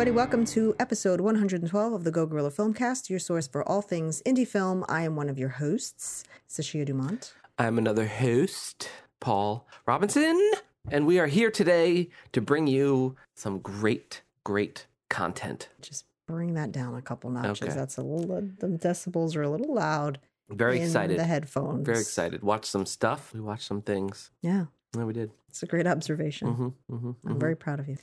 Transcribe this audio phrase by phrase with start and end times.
[0.00, 0.16] everybody.
[0.16, 4.48] Welcome to episode 112 of the Go Gorilla Filmcast, your source for all things indie
[4.48, 4.82] film.
[4.88, 7.34] I am one of your hosts, Sashia Dumont.
[7.58, 8.88] I'm another host,
[9.20, 10.52] Paul Robinson,
[10.90, 15.68] and we are here today to bring you some great, great content.
[15.82, 17.60] Just bring that down a couple notches.
[17.68, 17.74] Okay.
[17.74, 20.18] That's a little, the decibels are a little loud.
[20.48, 21.18] Very in excited.
[21.18, 21.84] The headphones.
[21.84, 22.42] Very excited.
[22.42, 23.34] Watch some stuff.
[23.34, 24.30] We watch some things.
[24.40, 24.64] Yeah,
[24.96, 25.30] Yeah, we did.
[25.48, 26.48] it's a great observation.
[26.48, 27.96] hmm hmm I'm very proud of you.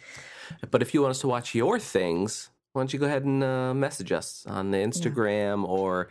[0.71, 3.43] But if you want us to watch your things, why don't you go ahead and
[3.43, 6.07] uh, message us on the Instagram or,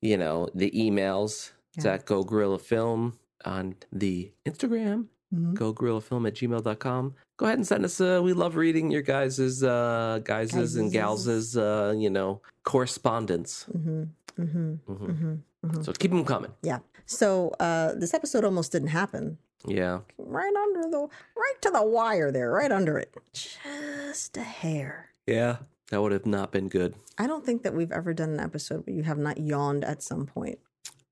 [0.00, 1.52] you know, the emails.
[1.76, 1.94] It's Yeah.
[1.94, 5.06] at Go Gorilla Film on the Instagram.
[5.34, 5.54] Mhm.
[5.54, 7.14] Go Gorilla Film at gmail.com.
[7.36, 8.00] Go ahead and send us.
[8.00, 13.66] Uh, we love reading your guys' uh, guys' and gals' uh, you know, correspondence.
[13.76, 14.02] Mm-hmm.
[14.42, 14.74] Mm-hmm.
[14.92, 15.82] hmm Mm-hmm.
[15.82, 16.52] So keep them coming.
[16.62, 16.80] Yeah.
[17.06, 19.38] So uh, this episode almost didn't happen.
[19.66, 20.00] Yeah.
[20.18, 23.14] Right under the, right to the wire there, right under it.
[23.32, 25.10] Just a hair.
[25.26, 25.56] Yeah.
[25.90, 26.94] That would have not been good.
[27.18, 30.02] I don't think that we've ever done an episode where you have not yawned at
[30.02, 30.58] some point.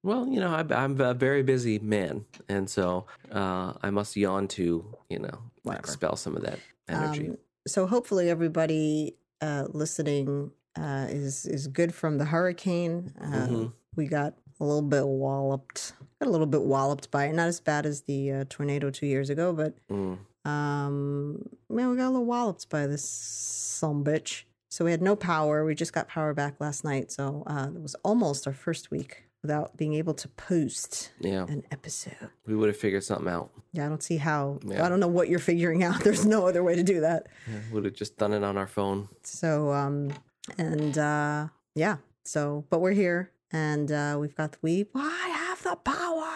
[0.03, 4.49] Well, you know, I, I'm a very busy man, and so uh, I must yawn
[4.49, 5.81] to, you know, Whatever.
[5.81, 7.29] expel some of that energy.
[7.29, 13.13] Um, so hopefully everybody uh, listening uh, is is good from the hurricane.
[13.21, 13.73] Uh, Mhm.
[13.95, 15.93] We got a little bit walloped,
[16.23, 17.35] got a little bit walloped by it.
[17.35, 20.19] Not as bad as the uh, tornado two years ago, but Mm.
[20.45, 24.45] um, man, we got a little walloped by this some bitch.
[24.71, 25.65] So we had no power.
[25.65, 27.11] We just got power back last night.
[27.13, 31.65] So uh, it was almost our first week without being able to post Yeah, an
[31.71, 32.31] episode.
[32.47, 33.51] we would have figured something out.
[33.73, 34.61] Yeah, I don't see how.
[34.65, 34.87] Yeah.
[34.87, 36.01] I don't know what you're figuring out.
[36.05, 37.27] There's no other way to do that.
[37.51, 39.09] Yeah, would have just done it on our phone.
[39.25, 40.13] So, um,
[40.59, 41.97] and uh, yeah.
[42.25, 44.87] So, but we're here, and uh, we've got the we.
[44.95, 45.32] I
[45.65, 46.29] have the power.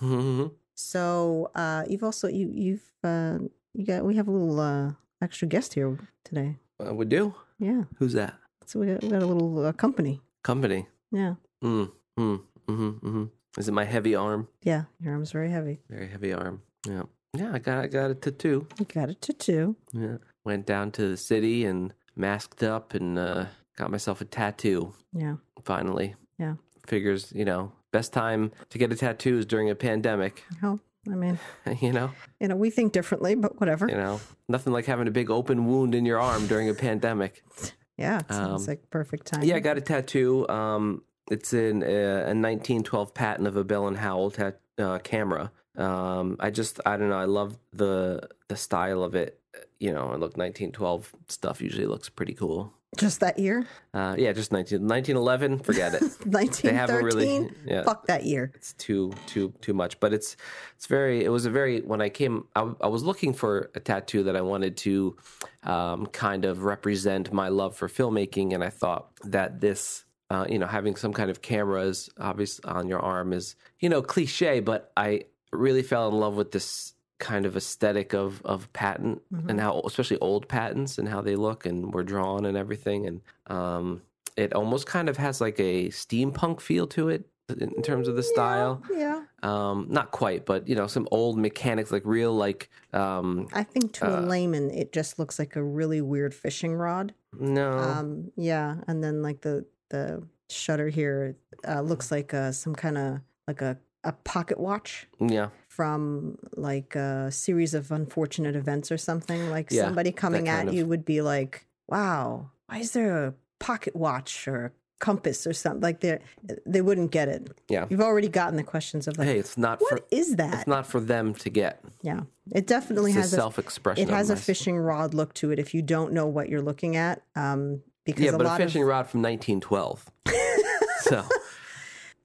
[0.00, 0.50] Mhm.
[0.74, 3.38] So, uh, you've also you you've uh,
[3.74, 6.56] you got we have a little uh, extra guest here today.
[6.80, 7.34] Uh, we do.
[7.58, 7.84] Yeah.
[7.98, 8.34] Who's that?
[8.66, 10.20] So we got, we got a little uh, company.
[10.42, 10.86] Company.
[11.12, 11.34] Yeah.
[11.62, 11.90] Mm.
[12.18, 12.40] Mm.
[12.68, 13.06] Mm-hmm.
[13.06, 13.24] Mm-hmm.
[13.58, 14.48] Is it my heavy arm?
[14.62, 14.84] Yeah.
[15.00, 15.80] Your arm's very heavy.
[15.88, 16.62] Very heavy arm.
[16.88, 17.02] Yeah.
[17.34, 17.52] Yeah.
[17.54, 17.84] I got.
[17.84, 18.66] I got a tattoo.
[18.78, 19.76] You got a tattoo.
[19.92, 20.16] Yeah.
[20.44, 23.46] Went down to the city and masked up and uh,
[23.76, 24.94] got myself a tattoo.
[25.12, 25.36] Yeah.
[25.64, 26.14] Finally.
[26.38, 26.54] Yeah.
[26.86, 27.32] Figures.
[27.34, 30.42] You know, best time to get a tattoo is during a pandemic.
[30.62, 30.80] Well,
[31.10, 31.38] I mean,
[31.80, 32.10] you know.
[32.40, 33.88] you know, we think differently, but whatever.
[33.88, 34.20] You know.
[34.48, 37.42] Nothing like having a big open wound in your arm during a pandemic.
[37.98, 38.20] Yeah.
[38.20, 39.44] It sounds Um, like perfect time.
[39.44, 40.48] Yeah, I got a tattoo.
[40.48, 41.86] Um, it's in a,
[42.32, 45.52] a 1912 patent of a Bell and Howell tat, uh, camera.
[45.76, 47.18] Um, I just, I don't know.
[47.18, 49.38] I love the the style of it.
[49.78, 52.72] You know, I look 1912 stuff usually looks pretty cool.
[52.98, 55.60] Just that year, Uh, yeah, just 19, 1911.
[55.60, 56.02] Forget it.
[56.26, 57.02] 1913.
[57.02, 57.84] really- yeah.
[57.84, 58.52] Fuck that year.
[58.54, 60.36] it's too too too much but it's
[60.76, 63.80] it's very it was a very when i came i, I was looking for a
[63.80, 65.16] tattoo that i wanted to
[65.64, 70.58] um, kind of represent my love for filmmaking and i thought that this uh, you
[70.58, 74.92] know having some kind of cameras obvious on your arm is you know cliche but
[74.96, 76.94] i really fell in love with this
[77.30, 81.64] kind of aesthetic of of patent and how especially old patents and how they look
[81.66, 83.06] and were drawn and everything.
[83.08, 84.02] And um
[84.36, 87.22] it almost kind of has like a steampunk feel to it
[87.60, 88.82] in terms of the style.
[89.04, 89.22] Yeah.
[89.42, 93.92] um not quite but you know some old mechanics like real like um I think
[93.98, 97.14] to a Uh, layman, it just looks like a really weird fishing rod.
[97.58, 97.70] no.
[97.88, 101.36] Um, yeah, and then like the the shutter here
[101.68, 105.06] uh, looks like uh, some kind of like a a pocket watch.
[105.20, 109.48] Yeah from like a series of unfortunate events or something.
[109.50, 113.34] Like Yeah, somebody coming at of- you would be like, "Wow, why is there a
[113.58, 116.18] pocket watch or a compass or something?" Like they
[116.66, 117.48] they wouldn't get it.
[117.68, 117.86] Yeah.
[117.88, 120.86] you've already gotten the questions of like, hey it's not for is that?" it's not
[120.86, 122.20] for them to get yeah,
[122.54, 125.72] it definitely it's has a self-expression it has a fishing rod look to it if
[125.74, 128.88] you don't know what you're looking at um because yeah a but a fishing of
[128.88, 130.10] rod from 1912
[131.00, 131.24] so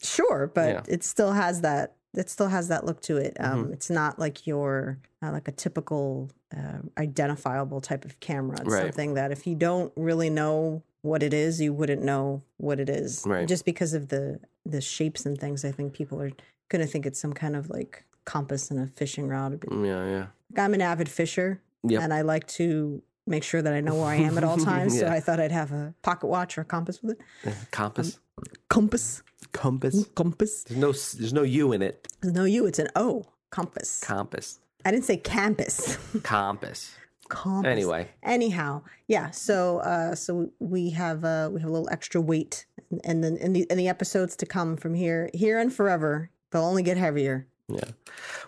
[0.02, 0.82] sure but Yeah.
[0.96, 3.74] it still has that it still has that look to it um Mm-hmm.
[3.74, 8.82] it's not like your uh, like a typical uh, identifiable type of camera it's Right.
[8.84, 12.90] something that if you don't really know what it is you wouldn't know what it
[12.90, 13.48] is Right.
[13.48, 16.32] just because of the the shapes and things i think people are
[16.70, 20.26] gonna think it's some kind of like compass and a fishing rod yeah yeah
[20.64, 22.02] i'm an avid fisher Yep.
[22.04, 25.00] and i like to make sure that i know where i am at all times
[25.00, 28.20] so i thought i'd have a pocket watch or a compass with it compass
[28.70, 29.24] compass.
[29.52, 30.08] Compass.
[30.16, 30.64] Compass.
[30.64, 32.08] There's no there's no u in it.
[32.22, 33.26] There's no you it's an o.
[33.50, 34.02] Compass.
[34.02, 34.60] Compass.
[34.86, 35.98] I didn't say campus.
[36.24, 36.94] Compass.
[37.30, 37.70] Compass.
[37.70, 38.10] Anyway.
[38.24, 42.66] Anyhow yeah so uh so we have uh we have a little extra weight
[43.04, 46.64] and then in the in the episodes to come from here here and forever they'll
[46.64, 47.48] only get heavier.
[47.70, 47.82] Yeah.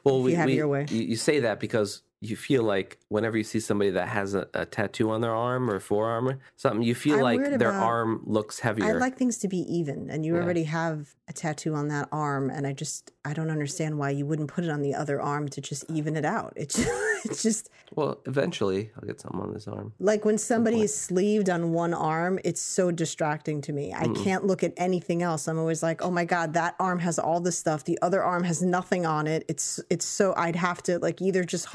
[0.03, 0.85] Well, we, you we your way.
[0.89, 4.47] You, you say that because you feel like whenever you see somebody that has a,
[4.53, 8.21] a tattoo on their arm or forearm or something, you feel I'm like their arm
[8.25, 8.85] looks heavier.
[8.85, 10.41] I like things to be even, and you Yeah.
[10.43, 14.25] already have a tattoo on that arm, and I just I don't understand why you
[14.25, 16.53] wouldn't put it on the other arm to just even it out.
[16.57, 16.89] It's just,
[17.25, 19.93] it's just well, eventually I'll get something on this arm.
[19.99, 23.93] like when somebody is sleeved on one arm, it's so distracting to me.
[23.93, 25.47] I can't look at anything else.
[25.47, 27.83] I'm always like, oh my god, that arm has all this stuff.
[27.83, 29.43] The other arm has nothing on it.
[29.47, 31.67] It's it's so I'd have to like either just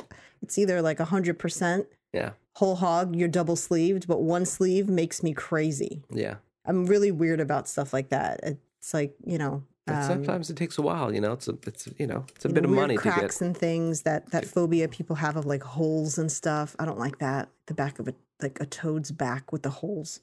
[0.42, 4.88] it's either like a hundred percent Yeah, whole hog, you're double sleeved, but one sleeve
[4.88, 6.02] makes me crazy.
[6.10, 6.36] yeah.
[6.66, 8.40] I'm really weird about stuff like that.
[8.42, 9.64] It's like you know.
[9.86, 11.12] Um, sometimes it takes a while.
[11.12, 13.38] You know, it's a it's you know it's a bit know, of money to cracks
[13.38, 13.46] get.
[13.46, 16.74] and things that that phobia people have of like holes and stuff.
[16.78, 17.50] I don't like that.
[17.66, 20.20] The back of a like a toad's back with the holes.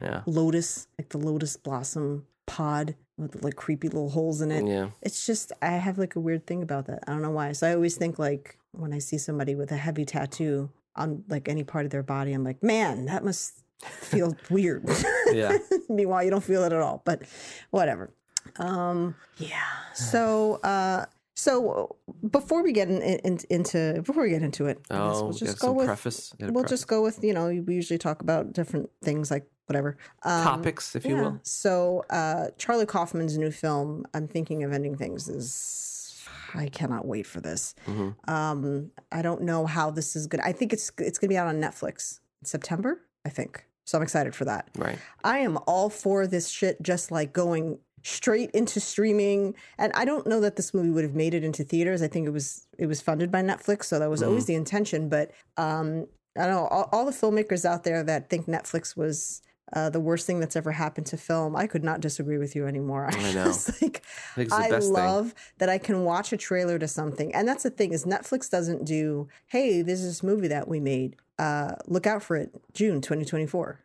[0.00, 4.66] Yeah, Lotus, like the lotus blossom pod with like creepy little holes in it.
[4.66, 4.88] yeah.
[5.02, 7.04] It's just I have like a weird thing about that.
[7.06, 7.52] I don't know why.
[7.52, 11.48] So I always think like when I see somebody with a heavy tattoo on like
[11.48, 14.88] any part of their body, I'm like, man, that must feel weird.
[15.32, 15.56] Yeah.
[15.88, 17.00] Meanwhile, you don't feel it at all.
[17.06, 17.22] But
[17.70, 18.12] whatever.
[18.56, 19.60] Um, yeah.
[19.94, 21.96] So uh so
[22.30, 25.32] before we get in, in, into before we get into it, I guess Oh, we'll
[25.32, 26.34] just go with preface.
[26.38, 26.70] We'll preface.
[26.70, 30.94] just go with you know we usually talk about different things like whatever um, topics,
[30.94, 31.22] if you yeah.
[31.22, 31.40] will.
[31.42, 36.22] So uh, Charlie Kaufman's new film, I'm thinking of ending things, is
[36.54, 37.74] I cannot wait for this.
[37.86, 38.30] Mm-hmm.
[38.30, 40.44] Um, I don't know how this is gonna.
[40.44, 43.00] I think it's it's gonna be out on Netflix in September.
[43.24, 43.96] I think so.
[43.96, 44.68] I'm excited for that.
[44.76, 44.98] Right.
[45.24, 46.82] I am all for this shit.
[46.82, 51.14] Just like going straight into streaming, and I don't know that this movie would have
[51.14, 52.02] made it into theaters.
[52.02, 55.08] I think it was it was funded by Netflix, so that was always the intention.
[55.08, 56.06] But um,
[56.36, 60.00] I don't know all, all the filmmakers out there that think Netflix was uh, the
[60.00, 61.56] worst thing that's ever happened to film.
[61.56, 63.08] I could not disagree with you anymore.
[63.12, 63.44] I know.
[63.44, 64.02] Like I think
[64.36, 64.92] it's the I best thing.
[64.94, 68.50] love that I can watch a trailer to something, and that's the thing is Netflix
[68.50, 69.28] doesn't do.
[69.46, 71.16] Hey, this is this movie that we made.
[71.38, 73.80] Uh, look out for it, June 2024.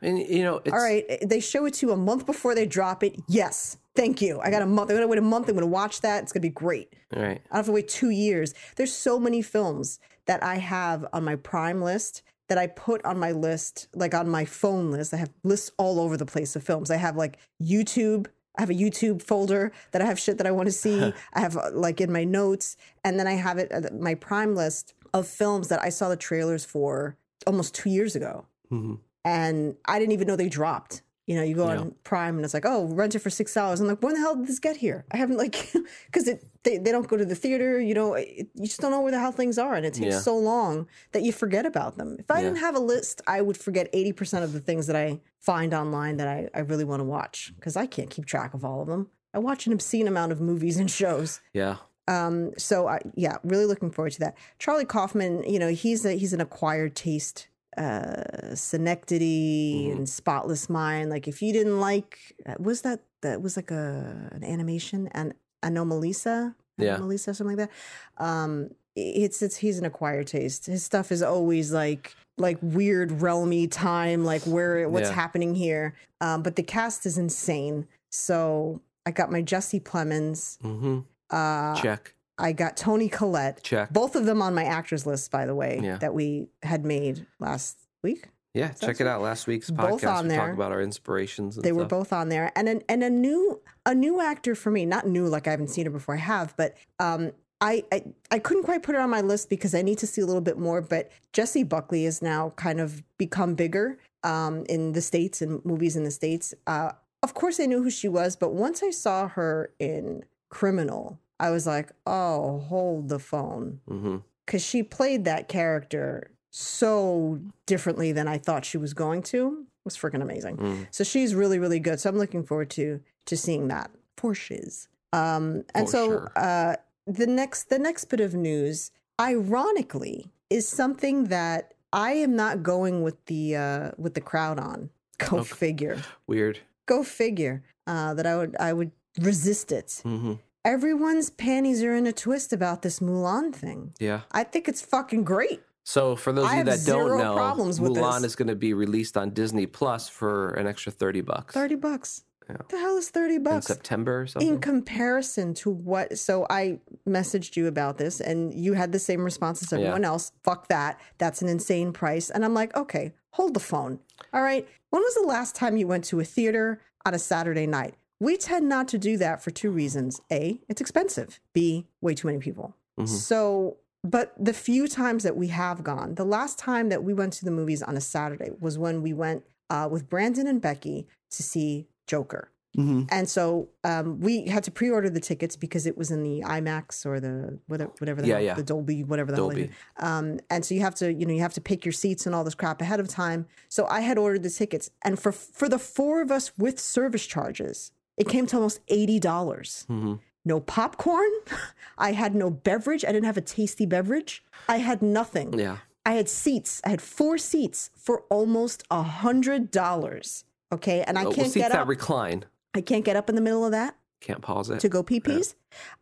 [0.00, 2.66] And you know, it's, All right, they show it to you a month before they
[2.66, 3.16] drop it.
[3.28, 4.40] Yes, thank you.
[4.40, 4.90] I got a month.
[4.90, 5.48] I'm gonna wait a month.
[5.48, 6.22] I'm gonna watch that.
[6.22, 6.92] It's gonna be great.
[7.14, 7.40] All right.
[7.50, 8.54] I don't have to wait two years.
[8.76, 13.18] There's so many films that I have on my Prime list that I put on
[13.18, 15.14] my list, like on my phone list.
[15.14, 16.90] I have lists all over the place of films.
[16.90, 18.26] I have like YouTube.
[18.58, 21.14] I have a YouTube folder that I have shit that I want to see.
[21.32, 24.54] I have uh, like in my notes, and then I have it uh, my Prime
[24.56, 27.16] list of films that I saw the trailers for
[27.46, 28.98] almost two years ago Mhm.
[29.24, 31.02] And I didn't even know they dropped.
[31.26, 31.78] You know, you go Yeah.
[31.78, 33.80] on Prime and it's like, oh, rent it for six dollars.
[33.80, 35.04] I'm like, when the hell did this get here?
[35.12, 35.72] I haven't like,
[36.06, 37.80] because it they, they don't go to the theater.
[37.80, 40.14] You know, it, you just don't know where the hell things are, and it takes
[40.14, 40.18] Yeah.
[40.20, 42.16] so long that you forget about them.
[42.18, 42.46] If I Yeah.
[42.46, 45.72] didn't have a list, I would forget eighty percent of the things that I find
[45.72, 48.82] online that I, I really want to watch because I can't keep track of all
[48.82, 49.08] of them.
[49.32, 51.40] I watch an obscene amount of movies and shows.
[51.54, 51.76] Yeah.
[52.08, 54.36] Um, so I, yeah, really looking forward to that.
[54.58, 57.46] Charlie Kaufman, you know, he's a, he's an acquired taste,
[57.76, 59.90] uh, Synecdoche Mm-hmm.
[59.96, 61.10] and Spotless Mind.
[61.10, 65.34] Like if you didn't like, uh, was that that was like a an animation and
[65.62, 66.96] Anomalisa, Yeah.
[66.98, 68.22] Anomalisa, something like that.
[68.24, 70.66] Um, it's it's he's an acquired taste.
[70.66, 75.14] His stuff is always like like weird realmy time, like where what's Yeah.
[75.14, 75.94] happening here.
[76.20, 77.86] Um, but the cast is insane.
[78.10, 80.58] So I got my Jesse Plemons.
[80.58, 81.00] Mm-hmm.
[81.30, 82.14] Uh, Check.
[82.38, 83.62] I got Toni Collette.
[83.62, 83.90] Check.
[83.92, 85.98] Both of them on my actors list, by the way, Yeah.
[85.98, 88.28] that we had made last week.
[88.54, 88.68] Yeah.
[88.72, 89.22] Check it out.
[89.22, 90.38] Last week's Both podcast, on we there.
[90.46, 91.56] talk about our inspirations.
[91.56, 94.70] And They were both on there, and an, and a new a new actor for
[94.70, 94.84] me.
[94.84, 96.14] Not new, like I haven't seen her before.
[96.14, 99.74] I have, but um, I, I I couldn't quite put her on my list because
[99.74, 100.82] I need to see a little bit more.
[100.82, 105.96] But Jessie Buckley has now kind of become bigger um, in the states and movies
[105.96, 106.52] in the states.
[106.66, 111.18] Uh, of course, I knew who she was, but once I saw her in Criminal,
[111.42, 113.80] I was like, oh, hold the phone.
[113.88, 114.16] Mm-hmm.
[114.46, 119.40] because she played that character so differently than I thought she was going to.
[119.60, 120.56] It was freaking amazing.
[120.58, 120.86] Mm.
[120.90, 121.98] So she's really, really good.
[122.00, 124.88] So I'm looking forward to to seeing that for shiz.
[125.12, 126.32] Um, and For so sure.
[126.36, 126.74] uh,
[127.06, 133.02] the next the next bit of news, ironically, is something that I am not going
[133.02, 134.90] with the uh, with the crowd on.
[135.18, 135.54] Go Okay.
[135.64, 136.02] figure.
[136.26, 136.60] Weird.
[136.86, 137.62] Go figure.
[137.86, 139.88] Uh, that I would I would resist it.
[140.04, 140.34] Mm-hmm.
[140.64, 143.94] Everyone's panties are in a twist about this Mulan thing.
[143.98, 144.20] Yeah.
[144.30, 145.62] I think it's fucking great.
[145.84, 149.30] So for those of you that don't know, Mulan is going to be released on
[149.30, 152.22] Disney Plus for an extra thirty bucks 30 bucks.
[152.48, 152.56] Yeah.
[152.68, 153.66] The hell is 30 in bucks?
[153.66, 154.48] September or something.
[154.48, 159.22] In comparison to what, so I messaged you about this and you had the same
[159.22, 160.32] response as everyone else.
[160.42, 161.00] Fuck that.
[161.18, 162.30] That's an insane price.
[162.30, 164.00] And I'm like, okay, hold the phone.
[164.32, 164.68] All right.
[164.90, 167.94] When was the last time you went to a theater on a Saturday night?
[168.22, 170.20] We tend not to do that for two reasons.
[170.30, 171.40] A, it's expensive.
[171.52, 172.74] B, way too many people.
[172.98, 173.08] Mhm.
[173.08, 177.32] So but the few times that we have gone, the last time that we went
[177.34, 181.06] to the movies on a Saturday was when we went uh, with Brandon and Becky
[181.30, 182.50] to see Joker.
[182.76, 183.02] Mm-hmm.
[183.10, 187.06] And so um, we had to pre-order the tickets because it was in the IMAX
[187.06, 188.54] or the whatever, whatever the, Yeah, hell- yeah.
[188.54, 189.66] the Dolby, whatever the hell Dolby.
[189.68, 189.72] do.
[190.04, 192.34] Um, and so you have to, you know, you have to pick your seats and
[192.34, 193.46] all this crap ahead of time.
[193.68, 197.24] So I had ordered the tickets, and for for the four of us with service
[197.26, 199.86] charges, it came to almost eighty dollars.
[199.90, 200.14] Mm-hmm.
[200.44, 201.30] No popcorn.
[201.98, 203.04] I had no beverage.
[203.04, 204.42] I didn't have a tasty beverage.
[204.68, 205.58] I had nothing.
[205.58, 205.76] Yeah.
[206.04, 206.80] I had seats.
[206.84, 210.44] I had four seats for almost a hundred dollars.
[210.72, 211.88] Okay, and I Oh, well, can't seats get that up.
[211.88, 212.44] recline.
[212.74, 214.80] I can't get up in the middle of that Can't pause it.
[214.80, 215.54] to go pee pees.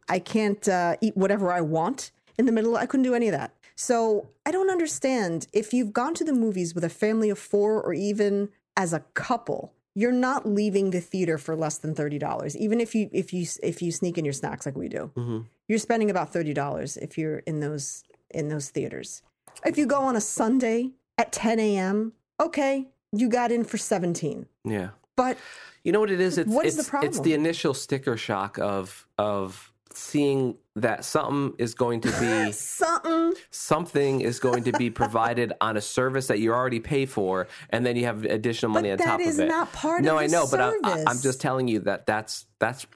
[0.09, 2.77] I can't uh, eat whatever I want in the middle.
[2.77, 3.53] I couldn't do any of that.
[3.75, 7.83] So I don't understand if you've gone to the movies with a family of four
[7.83, 9.73] or even as a couple.
[9.95, 13.47] You're not leaving the theater for less than thirty dollars, even if you if you
[13.63, 15.11] if you sneak in your snacks like we do.
[15.17, 15.47] Mhm.
[15.69, 19.23] You're spending about thirty dollars if you're in those in those theaters.
[19.65, 24.47] If you go on a Sunday at 10 a.m., okay, you got in for 17.
[24.65, 24.91] Yeah.
[25.17, 25.37] But
[25.83, 26.39] You know what it is?
[26.39, 31.55] It's What is it's, the It's the initial sticker shock of of seeing that something
[31.59, 36.39] is going to be something something is going to be provided on a service that
[36.39, 39.25] you already pay for, and then you have additional money on top of it.
[39.25, 41.69] That is not part no, of I the know, but I, I, I'm just telling
[41.69, 42.87] you that that's that's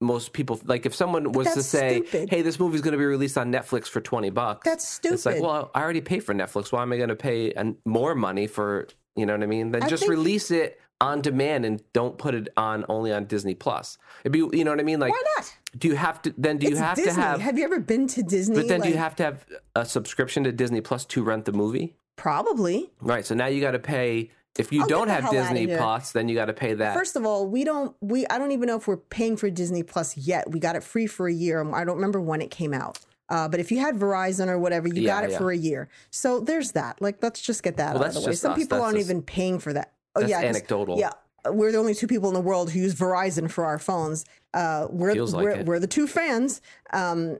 [0.00, 2.30] most people like if someone was to say stupid.
[2.30, 5.14] hey this movie's going to be released on netflix for 20 bucks That's stupid.
[5.14, 7.76] it's like well i already pay for netflix why am i going to pay an,
[7.84, 11.20] more money for you know what i mean then I just think- release it on
[11.22, 14.80] demand and don't put it on only on disney plus it'd be you know what
[14.80, 15.54] i mean like Why not?
[15.78, 17.14] do you have to then do you it's have Disney.
[17.14, 18.56] to have have you ever been to Disney?
[18.56, 21.52] but then do you have to have a subscription to disney plus to rent the
[21.52, 22.90] movie probably?
[23.00, 26.28] right so now you got to pay if you get don't have disney plus then
[26.28, 27.94] you got to pay that First of all, we don't.
[28.00, 30.50] We I don't even know if we're paying for Disney Plus yet.
[30.50, 31.62] We got it free for a year.
[31.72, 32.98] I don't remember when it came out.
[33.28, 35.38] Uh, but if you had Verizon or whatever, you Yeah, got it yeah.
[35.38, 35.88] for a year.
[36.10, 37.00] So there's that.
[37.00, 38.34] Like, let's just get that Well, out of the way.
[38.34, 38.58] Some us.
[38.58, 39.92] people That's aren't just- even paying for that.
[40.16, 40.98] Oh that's yeah, anecdotal.
[40.98, 41.12] Yeah,
[41.48, 44.24] we're the only two people in the world who use Verizon for our phones.
[44.52, 45.66] Uh, we're Feels like we're, it.
[45.66, 46.60] we're the two fans.
[46.92, 47.38] Um,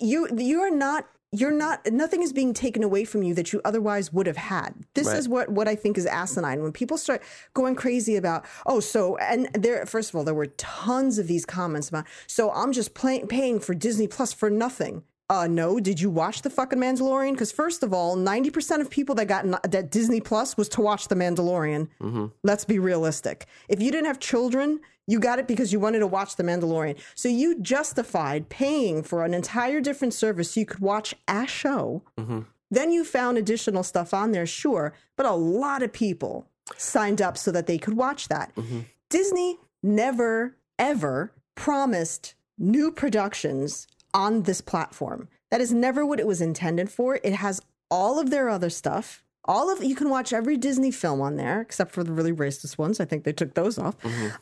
[0.00, 1.06] you you are not.
[1.30, 1.84] You're not.
[1.92, 4.74] Nothing is being taken away from you that you otherwise would have had.
[4.94, 5.18] This Right.
[5.18, 7.22] is what what I think is asinine when people start
[7.54, 8.46] going crazy about.
[8.64, 9.84] Oh, so and there.
[9.84, 12.06] First of all, there were tons of these comments about.
[12.26, 15.02] So I'm just play, paying for Disney Plus for nothing.
[15.30, 15.78] Uh, no.
[15.78, 17.32] Did you watch the fucking Mandalorian?
[17.32, 20.68] Because first of all, ninety percent of people that got n- that Disney Plus was
[20.70, 21.88] to watch the Mandalorian.
[22.00, 22.26] Mm-hmm.
[22.42, 23.46] Let's be realistic.
[23.68, 26.98] If you didn't have children, you got it because you wanted to watch The Mandalorian.
[27.14, 32.02] So you justified paying for an entire different service so you could watch a show.
[32.18, 32.40] Mm-hmm.
[32.70, 37.38] Then you found additional stuff on there, sure, but a lot of people signed up
[37.38, 38.54] so that they could watch that.
[38.54, 38.80] Mm-hmm.
[39.08, 45.28] Disney never, ever promised new productions on this platform.
[45.50, 47.20] That is never what it was intended for.
[47.22, 47.60] It has
[47.90, 49.22] all of their other stuff.
[49.44, 52.76] All of you can watch every Disney film on there, except for the really racist
[52.76, 53.00] ones.
[53.00, 53.96] I think they took those off.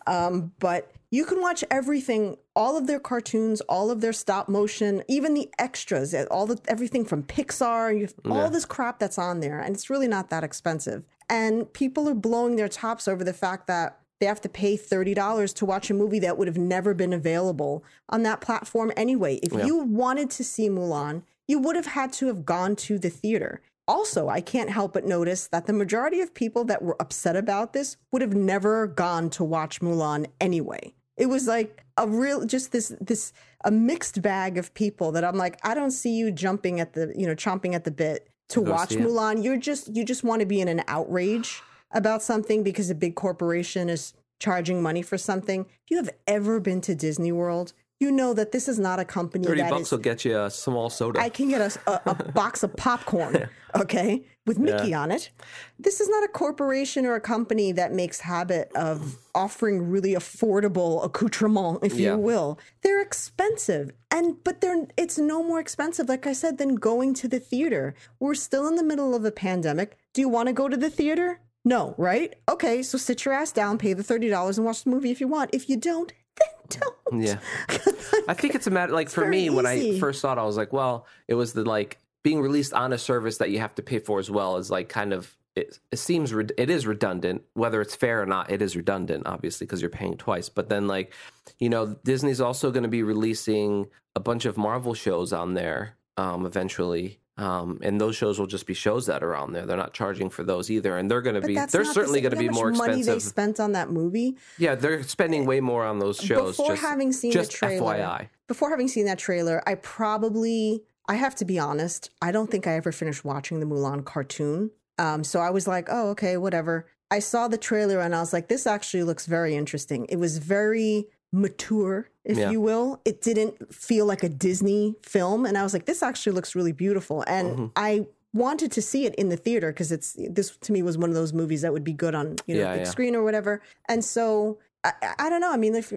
[0.08, 5.04] Um, but you can watch everything, all of their cartoons, all of their stop motion,
[5.06, 9.16] even the extras, eh, all the everything from Pixar, you have all this crap that's
[9.16, 11.06] on there, and it's really not that expensive.
[11.30, 15.14] And people are blowing their tops over the fact that they have to pay thirty
[15.14, 19.36] dollars to watch a movie that would have never been available on that platform anyway.
[19.42, 23.10] If you wanted to see Mulan, you would have had to have gone to the
[23.10, 23.60] theater.
[23.88, 27.72] Also, I can't help but notice that the majority of people that were upset about
[27.72, 30.94] this would have never gone to watch Mulan anyway.
[31.16, 33.32] It was like a real just this this
[33.64, 37.12] a mixed bag of people that I'm like, I don't see you jumping at the,
[37.16, 39.02] you know, chomping at the bit to go watch see it.
[39.02, 39.44] Mulan.
[39.44, 41.62] You're just you just want to be in an outrage
[41.96, 45.62] about something because a big corporation is charging money for something.
[45.62, 49.06] If you have ever been to Disney World, you know that this is not a
[49.06, 51.18] company 30 that bucks is will get you a small soda.
[51.18, 55.30] I can get us a, a box of popcorn, okay, with Mickey on it.
[55.78, 61.02] This is not a corporation or a company that makes habit of offering really affordable
[61.02, 62.12] accoutrement, if Yeah.
[62.12, 62.58] you will.
[62.82, 67.28] They're expensive, and but they're it's no more expensive, like I said, than going to
[67.28, 67.94] the theater.
[68.20, 69.96] We're still in the middle of a pandemic.
[70.12, 71.40] Do you want to go to the theater?
[71.66, 72.32] No, right?
[72.48, 75.20] Okay, so sit your ass down, pay the thirty dollars, and watch the movie if
[75.20, 75.50] you want.
[75.52, 77.22] If you don't, then don't.
[77.22, 77.38] Yeah.
[78.28, 80.44] I think it's a matter like for very me when I first saw it, I
[80.44, 83.74] was like, well, it was the like being released on a service that you have
[83.76, 86.86] to pay for as well is like kind of it, it seems red- it is
[86.86, 90.68] redundant whether it's fair or not it is redundant obviously because you're paying twice but
[90.68, 91.12] then like
[91.60, 95.96] you know disney's also going to be releasing a bunch of marvel shows on there
[96.16, 99.66] um eventually um, and those shows will just be shows that are on there.
[99.66, 101.54] They're not charging for those either, and they're going to be.
[101.54, 104.36] They're the certainly going to be more money they spent on that movie.
[104.58, 106.56] Yeah, they're spending way more on those shows.
[106.56, 108.28] Before just, having seen just the trailer, FYI.
[108.48, 112.10] before having seen that trailer, I probably I have to be honest.
[112.22, 114.70] I don't think I ever finished watching the Mulan cartoon.
[114.98, 116.86] Um, so I was like, oh, okay, whatever.
[117.10, 120.06] I saw the trailer and I was like, this actually looks very interesting.
[120.08, 122.50] It was very mature, if Yeah.
[122.50, 123.00] you will.
[123.04, 125.44] It didn't feel like a Disney film.
[125.46, 127.22] And I was like, this actually looks really beautiful.
[127.26, 127.66] And Mm-hmm.
[127.76, 131.08] I wanted to see it in the theater because it's this to me was one
[131.08, 132.90] of those movies that would be good on you know Yeah, big yeah.
[132.90, 133.62] screen or whatever.
[133.88, 135.52] And so I, I- don't know.
[135.52, 135.92] I mean, if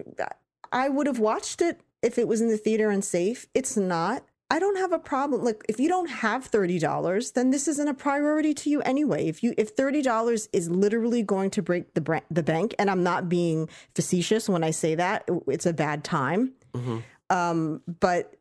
[0.72, 3.46] I would have watched it if it was in the theater and safe.
[3.54, 4.24] It's not.
[4.52, 5.44] I don't have a problem.
[5.44, 9.28] Like if you don't have thirty dollars, then this isn't a priority to you anyway.
[9.28, 12.90] If you if thirty dollars is literally going to break the bra- the bank, and
[12.90, 16.52] I'm not being facetious when I say that, it's a bad time.
[17.30, 18.34] Um, but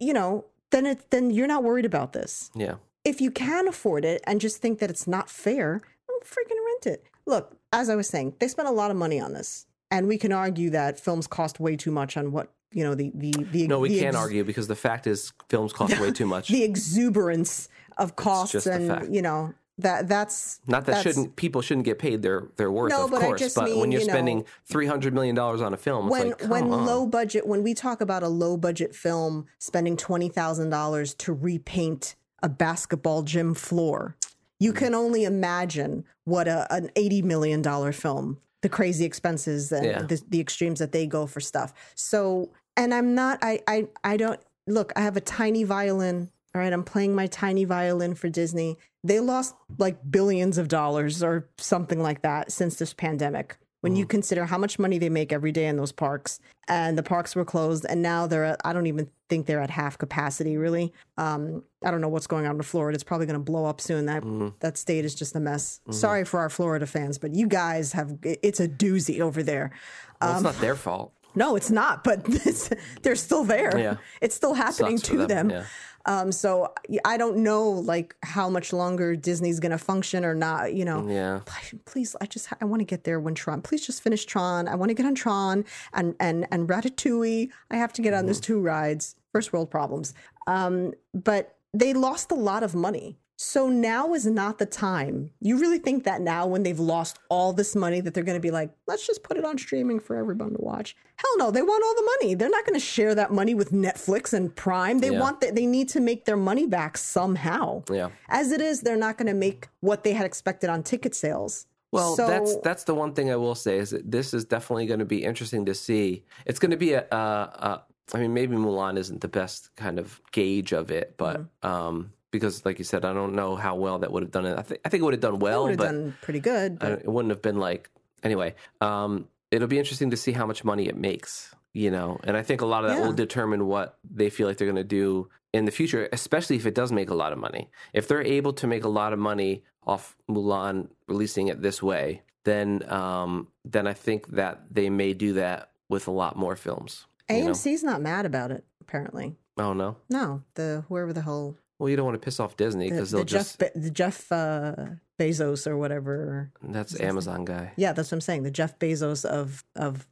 [0.00, 2.76] you know, then it then you're not worried about this Yeah.
[3.04, 6.86] if you can afford it and just think that it's not fair, don't freaking rent
[6.86, 7.04] it.
[7.26, 10.16] Look, as I was saying, they spent a lot of money on this, and we
[10.16, 13.66] can argue that films cost way too much on what you know the the the
[13.66, 16.48] No, we the can't ex- argue because the fact is films cost way too much.
[16.48, 21.84] the exuberance of costs and you know that that's Not that that's- shouldn't people shouldn't
[21.84, 23.40] get paid their their worth, No, of but I course.
[23.40, 26.06] just but mean, when you're you know, spending three hundred million dollars on a film,
[26.06, 26.86] it's when like, when on.
[26.86, 31.32] low budget when we talk about a low budget film spending twenty thousand dollars to
[31.32, 34.16] repaint a basketball gym floor,
[34.60, 34.84] you mm-hmm.
[34.84, 40.02] can only imagine what a, an eighty million dollar film, the crazy expenses and Yeah.
[40.02, 41.72] the, the extremes that they go for stuff.
[41.94, 44.92] So, and I'm not, I, I, I don't look.
[44.96, 46.30] I have a tiny violin.
[46.54, 48.76] All right, I'm playing my tiny violin for Disney.
[49.02, 53.56] They lost like billions of dollars or something like that since this pandemic.
[53.80, 56.38] When you consider how much money they make every day in those parks,
[56.68, 59.70] and the parks were closed, and now they're at, I don't even think they're at
[59.70, 60.92] half capacity, really.
[61.16, 62.94] Um, I don't know what's going on in Florida.
[62.94, 64.06] It's probably going to blow up soon.
[64.06, 64.22] That
[64.60, 65.80] that state is just a mess.
[65.90, 69.72] Sorry for our Florida fans, but you guys have it's a doozy over there.
[70.20, 71.12] Well, um, it's not their fault.
[71.34, 72.24] No, it's not, but
[73.02, 73.78] they're still there.
[73.78, 73.96] Yeah.
[74.20, 75.50] It's still happening Sucks to them.
[75.50, 75.64] Yeah.
[76.04, 76.72] Um, so
[77.04, 81.06] I don't know like how much longer Disney's going to function or not, you know.
[81.08, 81.40] Yeah.
[81.84, 83.62] Please, I just I want to get there when Tron.
[83.62, 84.66] Please just finish Tron.
[84.66, 87.50] I want to get on Tron and and and Ratatouille.
[87.70, 88.52] I have to get on those Mm-hmm.
[88.52, 89.14] two rides.
[89.32, 90.12] First world problems.
[90.48, 93.18] Um, but they lost a lot of money.
[93.44, 95.30] So now is not the time.
[95.40, 98.40] You really think that now, when they've lost all this money, that they're going to
[98.40, 100.94] be like, let's just put it on streaming for everyone to watch?
[101.16, 102.34] Hell no, they want all the money.
[102.36, 105.00] They're not going to share that money with Netflix and Prime.
[105.00, 105.18] They Yeah.
[105.18, 105.56] want that.
[105.56, 107.82] They need to make their money back somehow.
[107.90, 108.10] Yeah.
[108.28, 111.66] As it is, they're not going to make what they had expected on ticket sales.
[111.90, 114.86] Well, So- that's that's the one thing I will say is that this is definitely
[114.86, 116.24] going to be interesting to see.
[116.46, 117.82] It's going to be a, a, a
[118.14, 121.66] I mean, maybe Mulan isn't the best kind of gauge of it, but Mm-hmm.
[121.68, 124.58] um, because, like you said, I don't know how well that would have done it.
[124.58, 126.78] I think I think it would have done well, would have but done pretty good.
[126.80, 127.88] But don't- it wouldn't have been like
[128.24, 128.54] anyway.
[128.80, 132.42] Um, it'll be interesting to see how much money it makes, you know, and I
[132.42, 133.06] think a lot of that Yeah.
[133.06, 136.64] will determine what they feel like they're going to do in the future, especially if
[136.66, 137.70] it does make a lot of money.
[137.92, 142.22] If they're able to make a lot of money off Mulan releasing it this way,
[142.44, 147.06] then um, then I think that they may do that with a lot more films.
[147.28, 147.50] you know?
[147.50, 148.64] AMC's not mad about it.
[148.80, 149.96] Apparently, Oh no.
[150.08, 150.42] no.
[150.54, 153.24] The whoever the hell Well, you don't want to piss off Disney because the they'll
[153.24, 153.58] Jeff just.
[153.58, 154.74] Be- the Jeff uh,
[155.18, 156.52] Bezos or whatever.
[156.62, 157.72] That's Amazon guy.
[157.76, 158.44] Yeah, that's what I'm saying.
[158.44, 160.06] The Jeff Bezos of of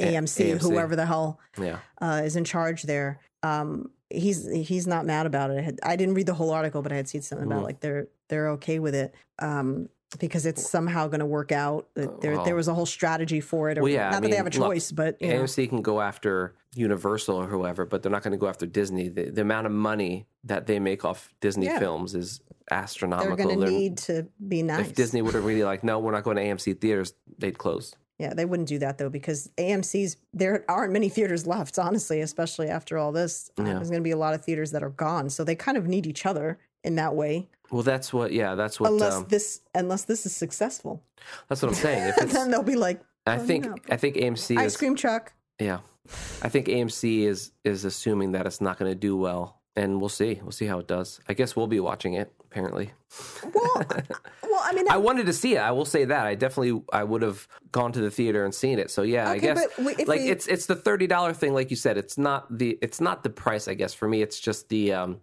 [0.00, 0.62] AMC, AMC.
[0.62, 1.80] whoever the hell Yeah.
[2.00, 3.20] uh, is in charge there.
[3.42, 5.58] Um, he's he's not mad about it.
[5.58, 7.66] I, had, I didn't read the whole article, but I had seen something about Mhm.
[7.66, 11.86] like they're they're okay with it um, because it's somehow going to work out.
[11.96, 13.78] Oh, there well- there was a whole strategy for it.
[13.78, 15.42] or- Well, yeah, I not that they have a mean, look, choice, but you know.
[15.44, 19.08] AMC can go after Universal or whoever, but they're not going to go after Disney.
[19.08, 21.78] The, the amount of money that they make off Disney Yeah.
[21.78, 23.36] films is astronomical.
[23.36, 24.88] they're going to need to be nice.
[24.88, 27.94] If Disney would have really like, no, we're not going to AMC theaters, they'd close.
[28.18, 32.68] Yeah, they wouldn't do that though because AMC's there aren't many theaters left, honestly, especially
[32.68, 33.50] after all this.
[33.56, 33.64] Yeah.
[33.64, 35.86] There's going to be a lot of theaters that are gone, so they kind of
[35.88, 37.48] need each other in that way.
[37.70, 38.32] Well, that's what.
[38.32, 38.90] Yeah, that's what.
[38.90, 41.02] unless um, this unless this is successful,
[41.48, 42.08] that's what I'm saying.
[42.08, 43.74] If it's, then they'll be like I think no.
[43.88, 44.76] I think AMC ice is.
[44.76, 45.32] cream truck.
[45.60, 45.78] Yeah,
[46.42, 50.08] I think AMC is is assuming that it's not going to do well, and we'll
[50.08, 50.40] see.
[50.42, 51.20] We'll see how it does.
[51.28, 52.32] I guess we'll be watching it.
[52.50, 52.90] Apparently,
[53.54, 53.72] Well,
[54.42, 55.58] well, I mean, I wanted to see it.
[55.58, 58.80] I will say that I definitely I would have gone to the theater and seen
[58.80, 58.90] it.
[58.90, 61.96] So yeah, I guess like we- it's it's the thirty dollar thing, like you said.
[61.96, 63.68] It's not the it's not the price.
[63.68, 65.20] I guess for me, it's just the um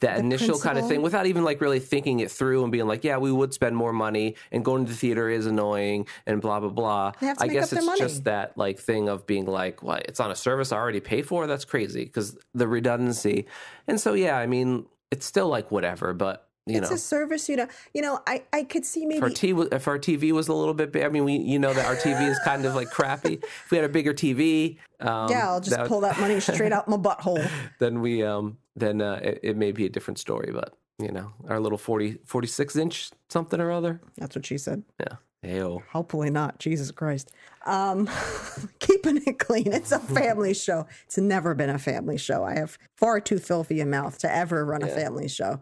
[0.00, 3.04] that initial kind of thing without even like really thinking it through and being like,
[3.04, 6.60] yeah, we would spend more money and going to the theater is annoying and blah
[6.60, 7.12] blah blah.
[7.20, 10.04] They have to I guess it's just that like thing of being like, what?
[10.06, 11.46] It's on a service I already pay for.
[11.46, 13.46] That's crazy because the redundancy.
[13.86, 17.48] And so yeah, I mean, it's still like whatever, but you it's know a service,
[17.48, 17.68] you know.
[17.94, 20.52] You know, I I could see if our, maybe t- if our TV was a
[20.52, 22.90] little bit big, I mean, we you know that our TV is kind of like
[22.90, 23.34] crappy.
[23.34, 26.72] If we had a bigger TV, um, yeah, I'll just that- pull that money straight
[26.72, 27.48] out my butthole.
[27.78, 30.50] then we um then uh, it, it may be a different story.
[30.52, 34.00] But you know, our little 40, 46 inch something or other.
[34.16, 34.82] That's what she said.
[34.98, 35.16] Yeah.
[35.44, 35.82] Ayo.
[35.92, 36.58] Hopefully not.
[36.58, 37.30] Jesus Christ.
[37.66, 38.08] Um,
[38.78, 39.72] keeping it clean.
[39.72, 40.86] It's a family show.
[41.04, 42.44] It's never been a family show.
[42.44, 45.60] I have far too filthy a mouth to ever run a family show.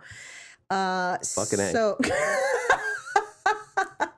[0.75, 1.71] Uh, Fucking A.
[1.71, 1.99] so.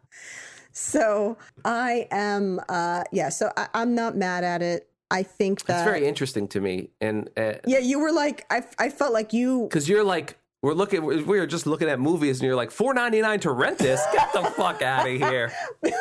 [0.73, 3.29] so I am, uh, yeah.
[3.29, 4.89] So I, I'm not mad at it.
[5.11, 5.81] I think that.
[5.81, 9.33] It's very interesting to me, and uh, yeah, you were like, I, I felt like
[9.33, 12.71] you because you're like we're looking we were just looking at movies and you're like
[12.71, 15.53] 4.99 to rent this get the fuck out of here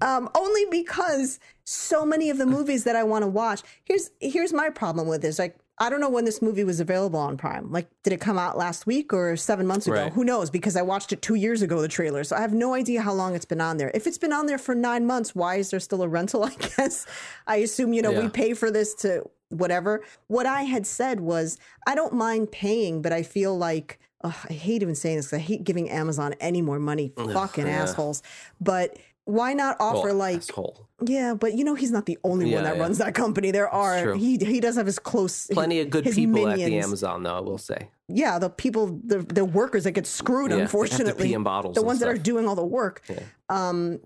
[0.00, 3.62] um, only because so many of the movies that I want to watch.
[3.84, 5.38] Here's here's my problem with this.
[5.38, 7.72] Like I don't know when this movie was available on Prime.
[7.72, 9.96] Like, did it come out last week or seven months ago?
[9.96, 10.12] Right.
[10.12, 10.50] Who knows?
[10.50, 12.22] Because I watched it two years ago, the trailer.
[12.22, 13.90] So I have no idea how long it's been on there.
[13.94, 16.44] If it's been on there for nine months, why is there still a rental?
[16.44, 17.06] I guess
[17.46, 20.04] I assume you know we pay for this to whatever.
[20.26, 23.98] What I had said was I don't mind paying, but I feel like.
[24.22, 27.10] I hate even saying this because I hate giving Amazon any more money.
[27.16, 27.84] Fucking yeah.
[27.84, 28.22] assholes.
[28.60, 30.88] But why not offer Well, like asshole.
[31.04, 32.82] yeah, but you know he's not the only one that yeah.
[32.82, 33.50] runs that company.
[33.50, 36.78] There are he he does have his close plenty of good his people at the
[36.78, 40.50] amazon though i will say Yeah, the people the the workers that get screwed.
[40.50, 42.64] Yeah, they have to unfortunately, pee in bottles the ones that are doing all the
[42.80, 43.02] work.
[43.48, 44.00] Um,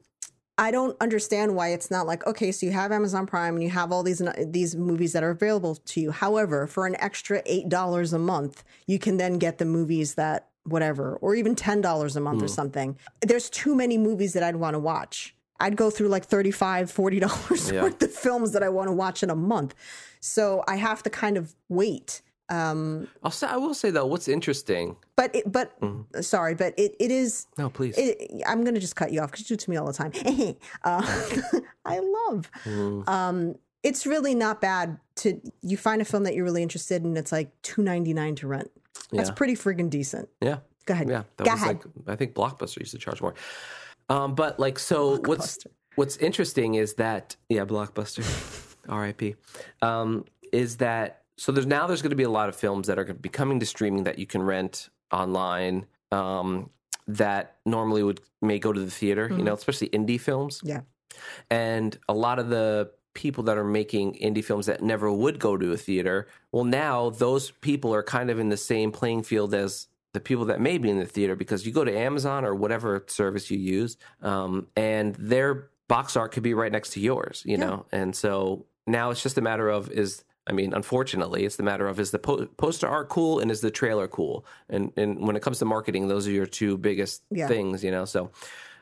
[0.56, 3.70] I don't understand why it's not like okay, so you have Amazon Prime and you
[3.70, 6.10] have all these these movies that are available to you.
[6.12, 10.48] However, for an extra eight dollars a month, you can then get the movies that
[10.64, 12.44] whatever, or even ten dollars a month Hmm.
[12.44, 12.98] or something.
[13.20, 15.34] There's too many movies that I'd want to watch.
[15.60, 17.82] I'd go through like $35, 40 dollars Yeah.
[17.84, 19.74] worth of films that I want to watch in a month.
[20.20, 22.22] So I have to kind of wait.
[22.50, 26.20] Um, I'll say, i will say though what's interesting but it, but Mm-hmm.
[26.20, 29.48] sorry, but it, it is no please it, I'm gonna just cut you off because
[29.48, 30.12] you do it to me all the time.
[30.84, 31.02] uh,
[31.86, 32.50] I love.
[32.64, 33.08] Mm.
[33.08, 37.16] Um, it's really not bad to you find a film that you're really interested in.
[37.16, 38.70] It's like two ninety nine to rent.
[39.10, 39.34] That's Yeah.
[39.34, 40.28] pretty friggin' decent.
[40.40, 41.08] yeah Go ahead.
[41.08, 41.76] yeah that Go was ahead.
[41.84, 43.34] like i think blockbuster used to charge more
[44.08, 45.58] um but like so what's
[45.96, 48.22] what's interesting is that yeah blockbuster
[48.88, 49.36] rip
[49.82, 52.98] um is that so there's now there's going to be a lot of films that
[52.98, 56.68] are going to be coming to streaming that you can rent online um
[57.08, 60.80] that normally would may go to the theater you know especially indie films yeah.
[61.50, 65.56] and a lot of the people that are making indie films that never would go
[65.56, 69.54] to a theater well now those people are kind of in the same playing field
[69.54, 72.54] as the people that may be in the theater because you go to amazon or
[72.54, 77.42] whatever service you use um, and their box art could be right next to yours
[77.46, 81.56] you know and so now it's just a matter of is I mean, unfortunately, it's
[81.56, 84.44] the matter of is the po- poster art cool and is the trailer cool?
[84.68, 87.48] And and when it comes to marketing, those are your two biggest Yeah.
[87.48, 88.04] things, you know.
[88.04, 88.30] So,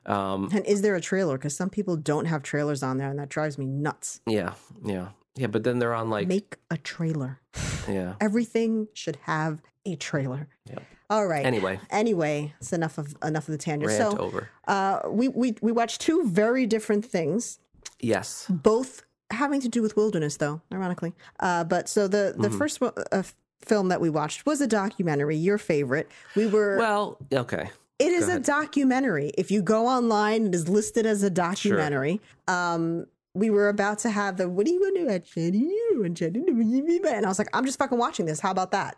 [0.07, 1.37] um, And is there a trailer?
[1.39, 4.21] Because some people don't have trailers on there, and that drives me nuts.
[4.27, 5.47] yeah, yeah, yeah.
[5.49, 7.41] But then they're on like, Make a trailer.
[7.89, 8.15] yeah.
[8.21, 10.49] Everything should have a trailer.
[10.69, 10.79] Yeah.
[11.11, 11.45] All right.
[11.45, 13.89] Anyway, Anyway, it's enough of enough of the tangent.
[13.91, 14.49] rant so over.
[14.69, 17.59] uh, we, we we watched two very different things.
[18.01, 18.47] Yes.
[18.49, 22.43] both having to do with wilderness though ironically uh, but so the Mm-hmm.
[22.43, 23.23] the first one, uh,
[23.65, 27.71] film that we watched was a documentary your favorite we were Well, okay.
[28.03, 29.33] It is a documentary.
[29.39, 32.21] If you go online it is listed as a documentary.
[32.49, 37.29] Um we were about to have the what do you want to watch and i
[37.29, 38.97] was like i'm just fucking watching this how about that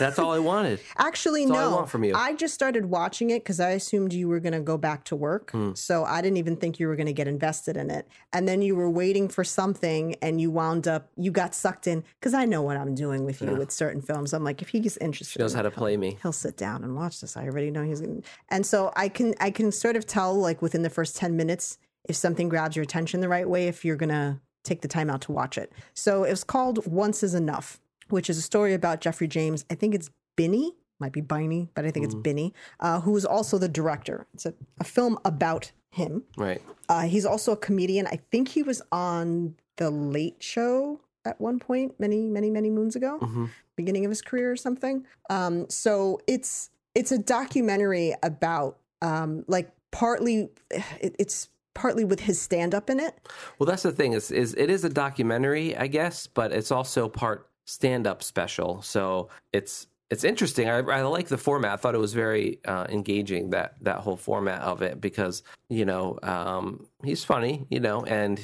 [0.00, 0.80] That's all I wanted.
[0.96, 1.76] Actually, That's all I no.
[1.76, 2.14] want from you.
[2.14, 5.16] I just started watching it because I assumed you were going to go back to
[5.16, 5.50] work.
[5.50, 5.74] Hmm.
[5.74, 8.08] So I didn't even think you were going to get invested in it.
[8.32, 12.02] And then you were waiting for something and you wound up, you got sucked in
[12.18, 14.32] because I know what I'm doing with you with certain films.
[14.32, 16.16] I'm like, if he gets interested, Knows in how it, to play me.
[16.22, 17.36] he'll sit down and watch this.
[17.36, 18.28] I already know he's going to.
[18.48, 21.76] And so I can, I can sort of tell like within the first 10 minutes
[22.08, 25.08] if something grabs your attention the right way, if you're going to take the time
[25.10, 25.72] out to watch it.
[25.94, 29.64] So it was called Once is Enough, which is a story about Jeffrey James.
[29.70, 33.24] I think it's Binney, might be Biney, but I think it's Binney, uh, who is
[33.24, 34.26] also the director.
[34.34, 36.24] It's a, a film about him.
[36.36, 36.60] Right.
[36.88, 38.06] Uh, he's also a comedian.
[38.06, 42.96] I think he was on The Late Show at one point, many, many, many moons
[42.96, 43.46] ago, Mm-hmm.
[43.76, 45.06] beginning of his career or something.
[45.30, 50.50] Um, so it's it's a documentary about um, like partly
[51.00, 53.14] it, it's partly with his stand up in it.
[53.58, 57.08] Well, that's the thing is is it is a documentary, I guess, but it's also
[57.08, 58.82] part stand up special.
[58.82, 60.68] So it's it's interesting.
[60.68, 61.72] I, I like the format.
[61.72, 65.84] I thought it was very uh, engaging that that whole format of it because you
[65.84, 68.38] know um, he's funny, you know, and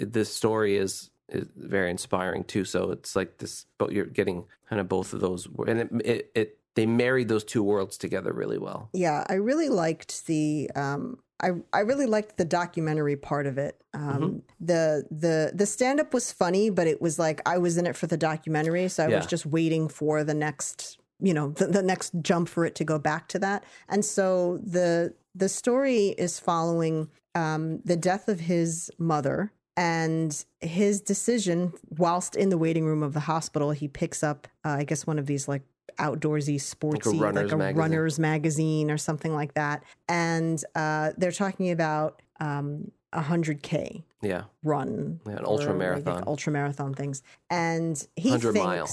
[0.00, 2.64] this story is is very inspiring too.
[2.64, 6.30] So it's like this, but you're getting kind of both of those, and it it,
[6.34, 8.88] it they married those two worlds together really well.
[8.94, 13.80] Yeah, I really liked the um I I really liked the documentary part of it.
[13.94, 14.38] Um Mm-hmm.
[14.60, 17.96] the the the stand up was funny, but it was like I was in it
[17.96, 21.82] for the documentary, so I was just waiting for the next you know the, the
[21.82, 26.40] next jump for it to go back to that and so the the story is
[26.40, 33.02] following um, the death of his mother and his decision whilst in the waiting room
[33.04, 35.62] of the hospital he picks up uh, i guess one of these like
[35.98, 37.76] outdoorsy sportsy like runner's a magazine.
[37.78, 44.44] runner's magazine or something like that and uh, they're talking about um, 100k Yeah.
[44.62, 46.24] run Yeah, an ultra like, marathon.
[46.26, 48.88] ultra marathon things and he 100 thinks mile.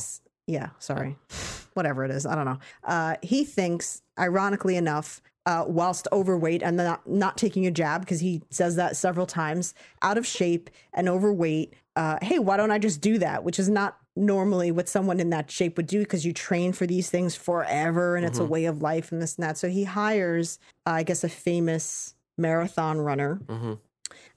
[0.48, 1.16] yeah sorry
[1.74, 6.76] whatever it is i don't know uh, he thinks ironically enough uh, whilst overweight and
[6.78, 11.08] not not taking a jab because he says that several times out of shape and
[11.08, 15.20] overweight uh, hey why don't i just do that which is not normally what someone
[15.20, 18.44] in that shape would do because you train for these things forever and it's a
[18.46, 22.16] way of life and this and that so he hires uh, i guess a famous
[22.38, 23.74] marathon runner hmm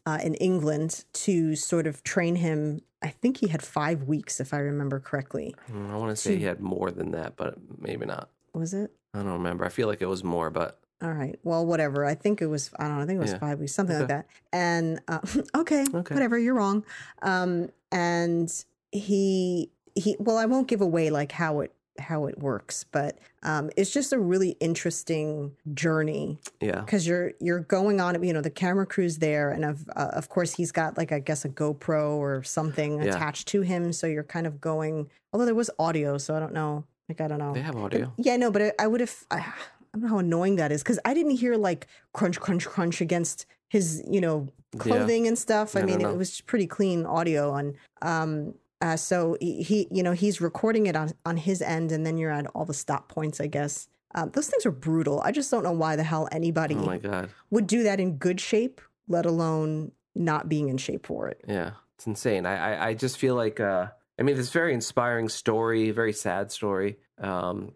[0.04, 2.80] uh, in England to sort of train him.
[3.02, 5.54] I think he had five weeks, if I remember correctly.
[5.72, 8.28] I want to say he had more than that, but maybe not.
[8.52, 8.90] Was it?
[9.14, 9.64] I don't remember.
[9.64, 11.38] I feel like it was more, but All right.
[11.44, 12.04] Well, whatever.
[12.04, 12.70] I think it was.
[12.78, 13.02] I don't know.
[13.04, 13.38] I think it was Yeah.
[13.38, 14.26] five weeks, something like that.
[14.52, 15.20] And uh,
[15.56, 16.14] okay, Okay.
[16.14, 16.36] whatever.
[16.36, 16.84] You're wrong.
[17.22, 18.52] Um, and
[18.92, 20.16] he he.
[20.18, 24.12] Well, I won't give away like how it how it works, but um, it's just
[24.14, 26.80] a really interesting journey yeah.
[26.80, 30.28] because you're you're going on you know the camera crew's there and of uh, of
[30.30, 33.10] course he's got like i guess a gopro or something Yeah.
[33.14, 36.54] attached to him so you're kind of going although there was audio so i don't
[36.54, 38.12] know like i don't know They have audio.
[38.16, 39.52] yeah no but i, I would have I, I
[39.92, 43.44] don't know how annoying that is because i didn't hear like crunch crunch crunch against
[43.68, 46.10] his you know clothing and stuff i No, no, mean no.
[46.10, 50.96] it was pretty clean audio and um uh, so he, you know he's recording it
[50.96, 54.28] on on his end and then you're at all the stop points i guess um,
[54.34, 57.30] those things are brutal i just don't know why the hell anybody Oh my god.
[57.50, 61.40] would do that in good shape, let alone not being in shape for it.
[61.48, 61.70] Yeah.
[61.96, 62.44] It's insane.
[62.44, 63.86] I I, I just feel like uh
[64.18, 66.98] I mean, it's a very inspiring story, very sad story.
[67.18, 67.72] Um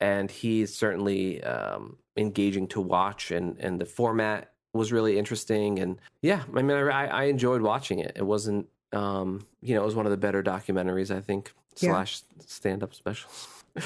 [0.00, 5.98] and he's certainly um engaging to watch and and the format was really interesting and
[6.20, 8.12] yeah, I mean I I enjoyed watching it.
[8.14, 11.90] It wasn't um you know, it was one of the better documentaries I think Yeah.
[11.90, 13.48] slash stand up specials.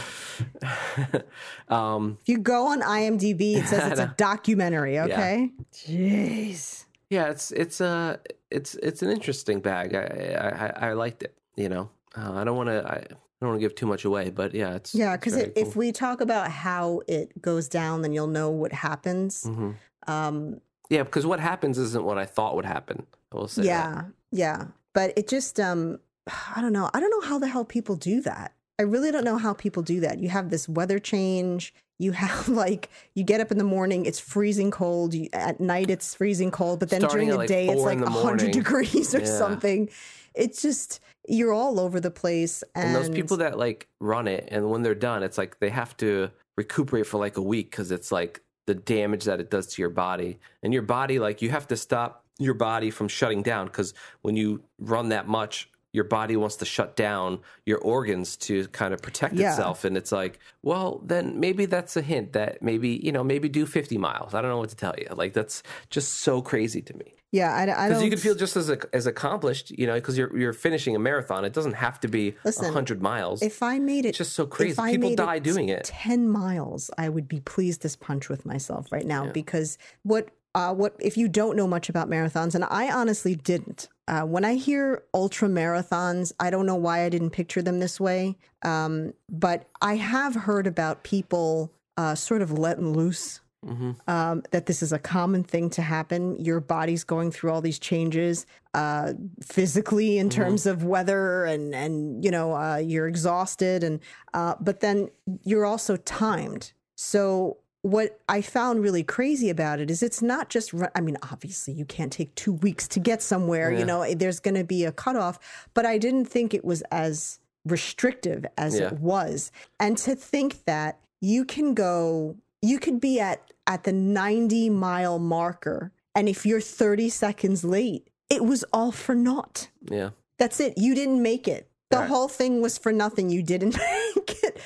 [1.68, 4.98] um If you go on IMDb, it says it's a documentary.
[5.00, 5.50] Okay.
[5.72, 6.84] Jeez.
[7.10, 8.16] Yeah, it's it's uh
[8.50, 9.94] it's it's an interesting bag.
[9.94, 11.34] I I, I liked it.
[11.56, 13.06] You know, uh, I don't want to I,
[13.40, 15.92] don't want to give too much away, but yeah, it's Yeah, because very if we
[15.92, 19.44] talk about how it goes down, then you'll know what happens.
[19.44, 19.74] Mhm.
[20.06, 23.06] Um, yeah, because what happens isn't what I thought would happen.
[23.32, 23.62] I will say.
[23.62, 23.66] that.
[23.66, 24.64] yeah, yeah.
[24.96, 26.88] But it just, um, I don't know.
[26.94, 28.54] I don't know how the hell people do that.
[28.78, 30.20] I really don't know how people do that.
[30.20, 31.74] You have this weather change.
[31.98, 35.12] You have like you get up in the morning, it's freezing cold.
[35.12, 36.80] You, at night, it's freezing cold.
[36.80, 39.38] But then Starting during the like, day, it's like hundred degrees or Yeah.
[39.38, 39.90] something.
[40.34, 42.64] It's just you're all over the place.
[42.74, 45.70] And, And those people that like run it, and when they're done, it's like they
[45.70, 49.66] have to recuperate for like a week because it's like the damage that it does
[49.74, 53.42] to your body, and your body like you have to stop your body from shutting
[53.42, 55.70] down because when you run that much.
[55.92, 59.48] Your body wants to shut down your organs to kind of protect Yeah.
[59.52, 59.82] itself.
[59.82, 63.64] And it's like, well, then maybe that's a hint that maybe, you know, maybe do
[63.64, 64.34] 50 miles.
[64.34, 65.06] I don't know what to tell you.
[65.14, 68.04] Like, that's just so crazy to me yeah, I, I because don't.
[68.04, 71.44] you can feel just as as accomplished, you know, because you're you're finishing a marathon.
[71.44, 73.42] It doesn't have to be Listen, hundred miles.
[73.42, 74.80] if I made it it's just so crazy.
[74.82, 75.84] People die doing it.
[75.84, 80.72] 10 miles, I would be pleased as punch with myself right now because what uh,
[80.72, 83.88] what if you don't know much about marathons and I honestly didn't.
[84.08, 88.00] Uh, when I hear ultra marathons, I don't know why I didn't picture them this
[88.00, 88.36] way.
[88.62, 94.66] Um, but I have heard about people uh, sort of letting loose hmm um, that
[94.66, 96.36] this is a common thing to happen.
[96.36, 102.24] Your body's going through all these changes uh, physically in terms of weather, and and
[102.24, 104.00] you know uh, you're exhausted, and
[104.34, 105.10] uh, but then
[105.42, 106.72] you're also timed.
[106.96, 110.74] So what I found really crazy about it is it's not just.
[110.94, 113.70] I mean, obviously you can't take two weeks to get somewhere.
[113.70, 113.78] Yeah.
[113.78, 115.38] You know, there's going to be a cutoff,
[115.74, 118.86] but I didn't think it was as restrictive as Yeah.
[118.88, 123.92] it was, and to think that you can go you could be at at the
[123.92, 130.10] 90 mile marker and if you're 30 seconds late it was all for naught Yeah.
[130.38, 132.08] that's it you didn't make it the Right.
[132.08, 133.76] whole thing was for nothing you didn't
[134.16, 134.58] make it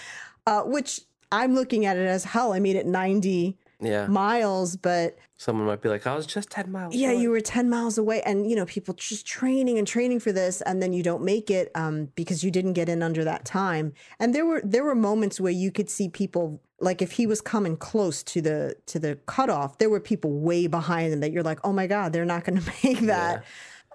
[0.46, 4.06] uh, which i'm looking at it as hell i made it 90 Yeah.
[4.08, 6.94] miles, but Someone might be like, I was just 10 miles.
[6.94, 8.20] yeah, away." you were 10 miles away.
[8.26, 10.60] And, you know, people just training and training for this.
[10.60, 13.94] And then you don't make it um, because you didn't get in under that time.
[14.18, 17.40] And there were, there were moments where you could see people, like if he was
[17.40, 21.42] coming close to the, to the cutoff, there were people way behind him that you're
[21.42, 23.42] like, oh my God, they're not going to make that.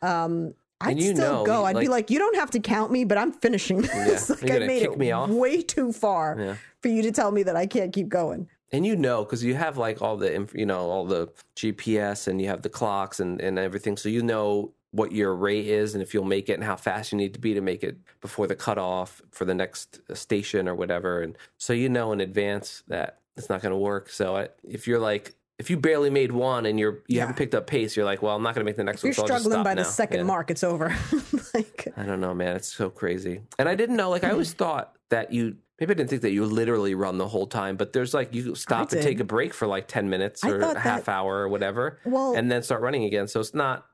[0.01, 0.55] Um,
[0.87, 1.65] I'd you still know, go.
[1.65, 4.29] I'd be like- like, you don't have to count me, but I'm finishing this.
[4.41, 5.29] like You're I made it me off?
[5.29, 6.55] way too far Yeah.
[6.81, 8.49] for you to tell me that I can't keep going.
[8.71, 12.41] And you know, because you have like all the, you know, all the GPS and
[12.41, 13.95] you have the clocks and, and everything.
[13.97, 17.11] So you know what your rate is and if you'll make it and how fast
[17.11, 20.67] you need to be to make it before the cutoff for the next uh, station
[20.67, 21.21] or whatever.
[21.21, 24.09] And so you know in advance that it's not going to work.
[24.09, 27.55] So I, if you're like, if you barely made one and you're you haven't picked
[27.55, 29.15] up pace, you're like, well, I'm not going to make the next You're one.
[29.15, 30.23] so I'll just struggling by the second Yeah.
[30.23, 30.51] mark.
[30.51, 30.93] It's over.
[31.53, 32.55] like, I don't know, man.
[32.55, 33.41] It's so crazy.
[33.57, 36.31] And I didn't know, like, I always thought that you, maybe I didn't think that
[36.31, 39.53] you literally run the whole time, but there's like, you stop and take a break
[39.53, 42.81] for like 10 minutes or a half that- hour or whatever, Well- and then start
[42.81, 43.27] running again.
[43.29, 43.85] So it's not,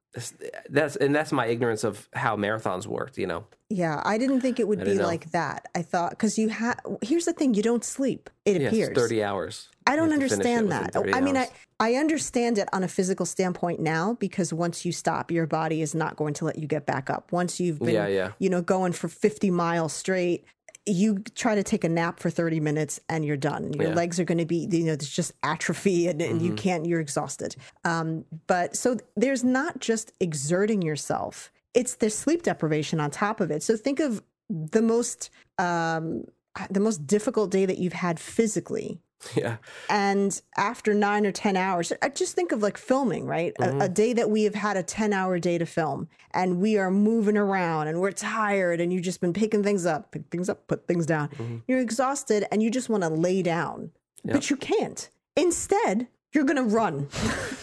[0.69, 3.45] that's, and that's my ignorance of how marathons worked, you know?
[3.69, 5.05] Yeah, I didn't think it would be know.
[5.07, 5.69] like that.
[5.73, 6.77] I thought because you have.
[7.01, 8.29] Here's the thing: you don't sleep.
[8.43, 8.89] It Yeah, appears.
[8.89, 9.69] it's 30 hours.
[9.87, 10.93] I don't You have to finish it understand that.
[10.93, 11.49] 30 I mean, I.
[11.79, 15.95] I understand it on a physical standpoint now because once you stop, your body is
[15.95, 17.31] not going to let you get back up.
[17.31, 18.31] Once you've been, Yeah, yeah.
[18.37, 20.45] you know, going for 50 miles straight.
[20.85, 23.73] You try to take a nap for 30 minutes and you're done.
[23.73, 23.89] Your Yeah.
[23.89, 23.97] Mm-hmm.
[23.97, 26.99] legs are going to be, you know, there's just atrophy and, and you can't, you're
[26.99, 27.55] exhausted.
[27.85, 33.51] Um, but so there's not just exerting yourself, it's the sleep deprivation on top of
[33.51, 33.63] it.
[33.63, 36.25] So think of the most, um,
[36.69, 38.99] the most difficult day that you've had physically
[39.35, 39.57] yeah.
[39.89, 43.53] and after nine or 10 hours, I just think of like filming, right?
[43.59, 46.77] A, a day that we have had a 10 hour day to film and we
[46.77, 50.49] are moving around and we're tired and you've just been picking things up, pick things
[50.49, 51.63] up, put things down.
[51.67, 53.91] You're exhausted and you just want to lay down,
[54.23, 55.09] but you can't.
[55.35, 57.07] Instead, you're going to run.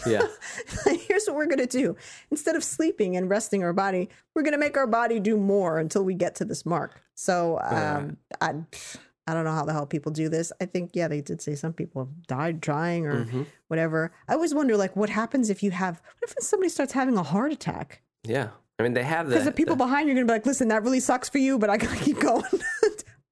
[0.06, 0.26] Yeah.
[1.06, 1.94] Here's what we're going to do.
[2.30, 5.78] Instead of sleeping and resting our body, we're going to make our body do more
[5.78, 7.02] until we get to this mark.
[7.14, 8.54] So um, I,
[9.28, 10.50] I don't know how the hell people do this.
[10.60, 13.42] I think, yeah, they did say some people have died trying or Mm-hmm.
[13.68, 14.10] whatever.
[14.26, 17.22] I always wonder, like, what happens if you have, what if somebody starts having a
[17.22, 18.00] heart attack?
[18.24, 18.48] Yeah.
[18.78, 20.36] I mean, they have the, Because the people the- behind you are going to be
[20.36, 22.42] like, listen, that really sucks for you, but I got to keep going.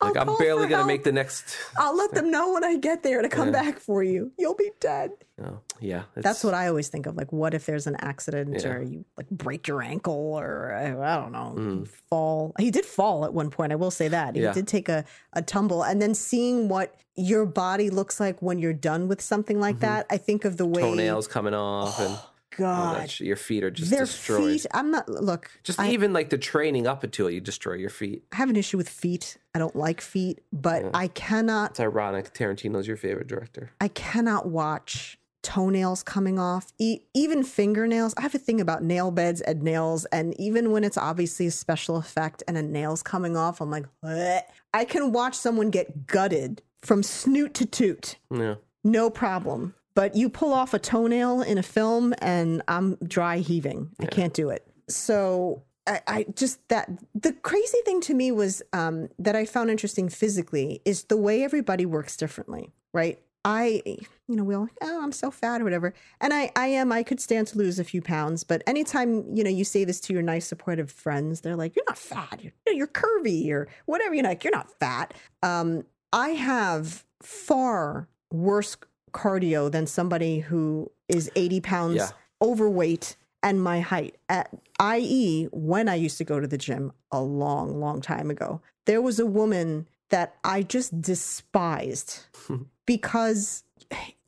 [0.06, 0.86] I'll like, I'm barely going to help.
[0.86, 1.56] make the next.
[1.78, 4.32] I'll let them know when I get there to come back for you.
[4.38, 5.10] You'll be dead.
[5.42, 6.04] Oh, yeah.
[6.14, 7.16] That's what I always think of.
[7.16, 8.68] Like, what if there's an accident Yeah.
[8.72, 11.88] or you like break your ankle or I don't know, Mm.
[12.08, 12.54] fall?
[12.58, 13.72] He did fall at one point.
[13.72, 14.52] I will say that he Yeah.
[14.52, 18.72] did take a, a tumble, and then seeing what your body looks like when you're
[18.72, 20.06] done with something like that.
[20.10, 20.90] I think of the way Mm-hmm.
[20.90, 23.26] toenails coming off and all Oh, God, that shit.
[23.26, 24.60] your feet are just their destroyed.
[24.62, 24.66] feet.
[24.72, 25.08] I'm not.
[25.08, 28.24] Look, Just I, even like the training up until you destroy your feet.
[28.32, 29.36] I have an issue with feet.
[29.54, 30.90] I don't like feet, but mm.
[30.94, 31.70] I cannot.
[31.72, 32.32] It's ironic.
[32.34, 33.70] Tarantino's your favorite director.
[33.80, 38.12] I cannot watch toenails coming off, e- even fingernails.
[38.16, 41.52] I have a thing about nail beds and nails, and even when it's obviously a
[41.52, 44.40] special effect and a nail's coming off, I'm like, "Bleh."
[44.74, 48.56] I can watch someone get gutted from snoot to toot, Yeah.
[48.82, 49.74] no problem.
[49.96, 53.90] But you pull off a toenail in a film, and I'm dry heaving.
[53.98, 54.64] I can't do it.
[54.88, 55.64] So.
[55.88, 60.08] I, I just that the crazy thing to me was um, that I found interesting
[60.08, 63.20] physically is the way everybody works differently, right?
[63.44, 65.94] I, you know, we all, oh, I'm so fat or whatever.
[66.20, 68.42] And I, I am, I could stand to lose a few pounds.
[68.42, 71.84] But anytime, you know, you say this to your nice, supportive friends, they're like, you're
[71.86, 72.40] not fat.
[72.42, 74.16] You're, you're curvy or whatever.
[74.16, 75.14] You're like, you're not fat.
[75.44, 78.76] Um, I have far worse
[79.16, 82.10] cardio than somebody who is 80 pounds Yeah.
[82.42, 84.16] overweight and my height.
[84.28, 88.60] At, i.e., when I used to go to the gym a long, long time ago,
[88.84, 92.20] there was a woman that I just despised
[92.86, 93.64] because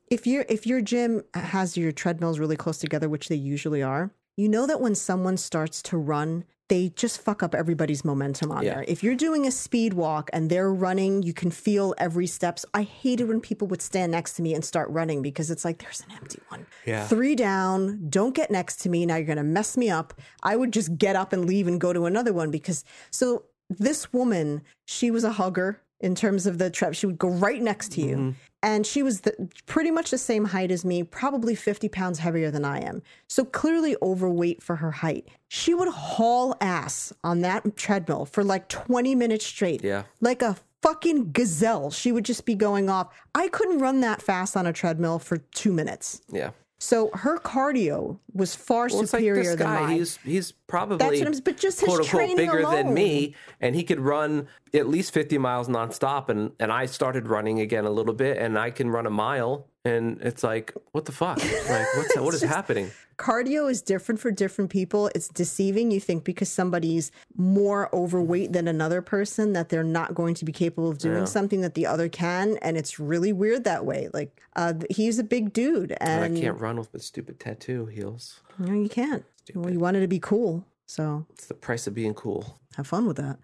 [0.09, 4.11] if your if your gym has your treadmills really close together, which they usually are,
[4.37, 8.63] you know that when someone starts to run, they just fuck up everybody's momentum on
[8.63, 8.75] Yeah.
[8.75, 8.85] there.
[8.87, 12.65] If you're doing a speed walk and they're running, you can feel every steps.
[12.73, 15.79] I hated when people would stand next to me and start running because it's like
[15.79, 16.65] there's an empty one.
[16.85, 17.07] Yeah.
[17.07, 19.05] Three down, don't get next to me.
[19.05, 20.13] Now you're gonna mess me up.
[20.43, 24.13] I would just get up and leave and go to another one because so this
[24.13, 26.93] woman, she was a hugger in terms of the trap.
[26.93, 28.15] She would go right next to you.
[28.15, 28.29] Mm-hmm.
[28.61, 32.51] And she was the, pretty much the same height as me, probably 50 pounds heavier
[32.51, 33.01] than I am.
[33.27, 35.29] So clearly overweight for her height.
[35.47, 39.83] She would haul ass on that treadmill for like 20 minutes straight.
[39.83, 40.03] Yeah.
[40.19, 41.91] Like a fucking gazelle.
[41.91, 43.13] She would just be going off.
[43.33, 46.21] I couldn't run that fast on a treadmill for two minutes.
[46.29, 46.51] Yeah.
[46.81, 49.81] So her cardio was far Well, like superior this than guy.
[49.81, 49.97] mine.
[49.97, 53.35] He's he's probably That's what I'm- but just his quote unquote training bigger than me,
[53.59, 56.29] and he could run at least 50 miles nonstop.
[56.29, 59.67] And and I started running again a little bit, and I can run a mile.
[59.85, 61.37] And it's like, what the fuck?
[61.69, 62.91] Like, what's what is happening?
[63.19, 65.11] Cardio is different for different people.
[65.13, 65.91] It's deceiving.
[65.91, 70.51] You think because somebody's more overweight than another person that they're not going to be
[70.51, 74.09] capable of doing something that the other can, and it's really weird that way.
[74.13, 77.85] Like uh, he's a big dude, And and I can't run with my stupid tattoo
[77.87, 78.39] heels.
[78.57, 79.23] no, you can't.
[79.53, 82.59] Well, you wanted to be cool, so It's the price of being cool.
[82.77, 83.39] have fun with that.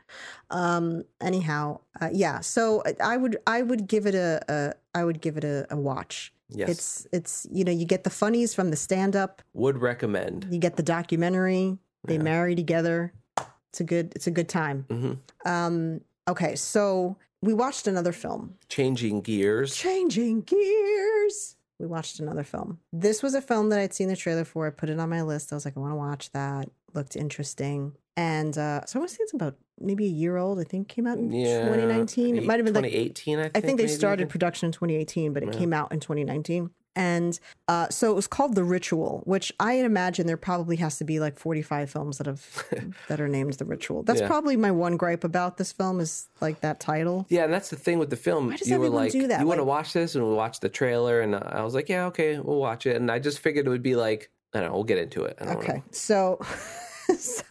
[0.52, 2.40] Um, anyhow, uh, yeah.
[2.42, 5.66] So I- I would I would give it a, a I would give it a,
[5.70, 6.32] a watch.
[6.50, 6.70] Yes.
[6.70, 10.48] It's it's you know you get the funnies from the stand up, Would recommend.
[10.52, 11.80] you get the documentary.
[12.08, 13.14] They marry together.
[13.72, 14.86] It's a good it's a good time.
[14.90, 15.14] hmm
[15.50, 18.56] Um, okay, so we watched another film.
[18.70, 19.76] Changing gears.
[19.76, 21.56] Changing gears.
[21.80, 22.80] We watched another film.
[22.94, 24.66] This was a film that I'd seen the trailer for.
[24.68, 25.52] I put it on my list.
[25.52, 26.70] I was like, I want to watch that.
[26.96, 27.94] Looked interesting.
[28.18, 30.60] And uh, so I want to say it's about maybe a year old.
[30.60, 31.66] I think came out in Yeah.
[31.66, 32.38] 2019.
[32.38, 33.40] It might have been like 2018.
[33.40, 33.52] I think.
[33.58, 36.70] I think they started production in 2018, but it came out in 2019.
[36.98, 37.38] And
[37.68, 41.20] uh, so it was called The Ritual, which I imagine there probably has to be
[41.20, 42.64] like 45 films that have
[43.10, 44.04] that are named The Ritual.
[44.04, 44.28] That's Yeah.
[44.28, 47.26] probably my one gripe about this film is like that title.
[47.28, 48.48] Yeah, and that's the thing with the film.
[48.48, 49.42] Why does you were like, do that?
[49.42, 52.06] "You want to watch this?" And we watched the trailer, and I was like, "Yeah,
[52.06, 54.76] okay, we'll watch it." And I just figured it would be like, I don't know,
[54.76, 55.38] we'll get into it.
[55.42, 55.84] I don't Okay, know.
[55.92, 56.40] so
[57.18, 57.44] so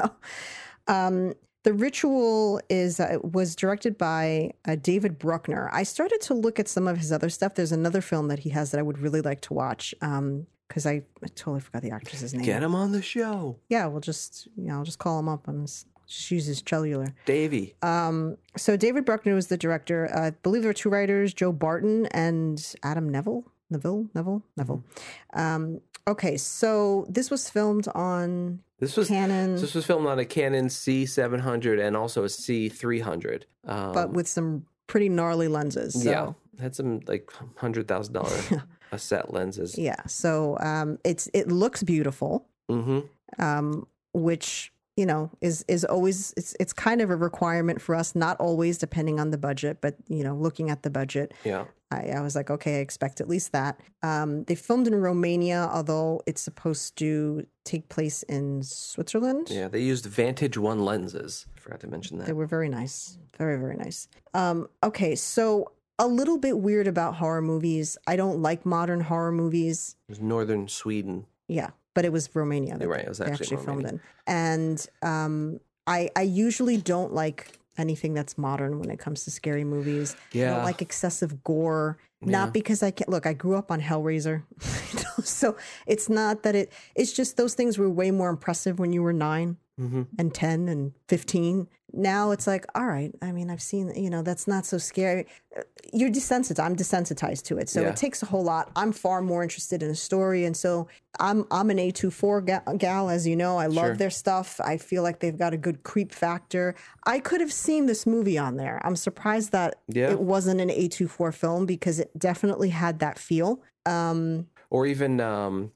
[0.89, 5.71] um, the ritual is uh, was directed by uh, David Bruckner.
[5.73, 7.55] I started to look at some of his other stuff.
[7.55, 11.03] There's another film that he has that I would really like to watch because I,
[11.23, 12.45] I totally forgot the actress's name.
[12.45, 15.49] Get him on the show, Yeah, we'll just you know I'll just call him up
[15.49, 17.15] and s- just use his cellular.
[17.25, 17.75] Davey.
[17.81, 20.11] Um, so David Bruckner was the director.
[20.15, 23.45] Uh, I believe there were two writers, Joe Barton and Adam Nevill.
[23.71, 24.85] Neville, Neville, Neville.
[25.33, 30.25] Um, okay, so this was filmed on This was Canon, this was filmed on a
[30.25, 33.45] Canon C700 and also a C300.
[33.67, 36.03] Um, but with some pretty gnarly lenses.
[36.03, 36.33] So, yeah,
[36.63, 38.37] had some like hundred thousand dollar
[38.93, 39.79] a set lenses.
[39.79, 40.03] yeah.
[40.07, 43.01] So um, it's it looks beautiful, hmm
[43.39, 48.15] um, which you know is is always it's it's kind of a requirement for us.
[48.15, 51.65] Not always, depending on the budget, but you know, looking at the budget, Yeah,
[51.95, 53.81] I, I was like, okay, I expect at least that.
[54.03, 59.49] Um, they filmed in Romania, although it's supposed to take place in Switzerland.
[59.51, 59.69] yeah.
[59.69, 61.47] They used Vantage One lenses.
[61.57, 62.27] I forgot to mention that.
[62.27, 63.19] They were very nice.
[63.39, 64.09] Very, very nice.
[64.35, 67.97] Um, okay, so a little bit weird about horror movies.
[68.07, 69.97] I don't like modern horror movies.
[70.09, 71.27] It was northern Sweden.
[71.49, 72.75] Yeah, but it was Romania.
[72.75, 74.01] that You're right, it was they actually filmed in.
[74.27, 79.65] And um, I, I usually don't like anything that's modern when it comes to scary
[79.65, 80.17] movies.
[80.33, 80.63] Yeah.
[80.63, 81.99] like excessive gore.
[82.27, 84.45] Not because I can't look, I grew up on Hellraiser.
[85.23, 85.57] So
[85.87, 89.13] it's not that it it's just those things were way more impressive when you were
[89.13, 90.03] 9 Mm-hmm.
[90.21, 91.67] and 10 and 15.
[91.93, 95.27] Now it's like, all right, I mean, I've seen, you know, that's not so scary.
[95.57, 95.63] Uh,
[95.93, 96.63] You're desensitized.
[96.63, 97.69] I'm desensitized to it.
[97.69, 97.89] So Yeah.
[97.89, 98.71] it takes a whole lot.
[98.77, 100.45] I'm far more interested in a story.
[100.45, 100.87] And so
[101.19, 103.57] I'm I'm an A24 ga- gal, as you know.
[103.59, 103.97] I love Sure.
[103.97, 104.61] their stuff.
[104.65, 106.77] I feel like they've got a good creep factor.
[107.05, 108.81] I could have seen this movie on there.
[108.85, 110.11] I'm surprised that Yeah.
[110.11, 113.61] it wasn't an A24 film because it definitely had that feel.
[113.87, 115.73] Um, or even um,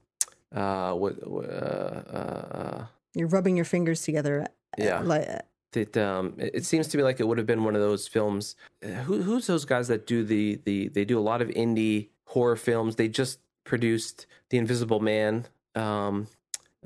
[0.55, 1.35] uh, what uh,
[2.19, 2.85] uh,
[3.15, 4.41] you're rubbing your fingers together.
[4.43, 4.45] uh,
[4.77, 4.99] Yeah.
[5.01, 5.27] Like,
[5.73, 8.55] it um it seems to me like it would have been one of those films.
[8.83, 12.09] uh, Who who's those guys that do the the they do a lot of indie
[12.25, 12.95] horror films.
[12.95, 15.45] They just produced The Invisible Man.
[15.75, 16.27] Um,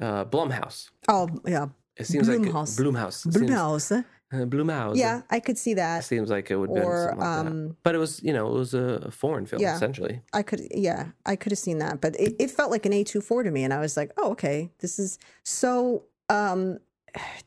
[0.01, 0.89] uh, Blumhouse.
[1.07, 1.67] oh, yeah.
[1.95, 2.77] It seems like Blumhouse.
[2.79, 3.13] Blumhouse.
[3.21, 3.91] Seems- Blumhouse.
[4.33, 4.95] uh, Blumhouse.
[4.97, 5.93] Yeah, I could see that.
[5.93, 6.03] It that.
[6.05, 7.51] seems like it would have been Or, something like that.
[7.51, 9.75] um, But it was, you know, it was a, a foreign film Yeah.
[9.75, 10.21] essentially.
[10.33, 13.43] I could, yeah, I could have seen that, but it, it felt like an A24
[13.43, 13.63] to me.
[13.63, 16.79] And I was like, oh, okay, this is so, um,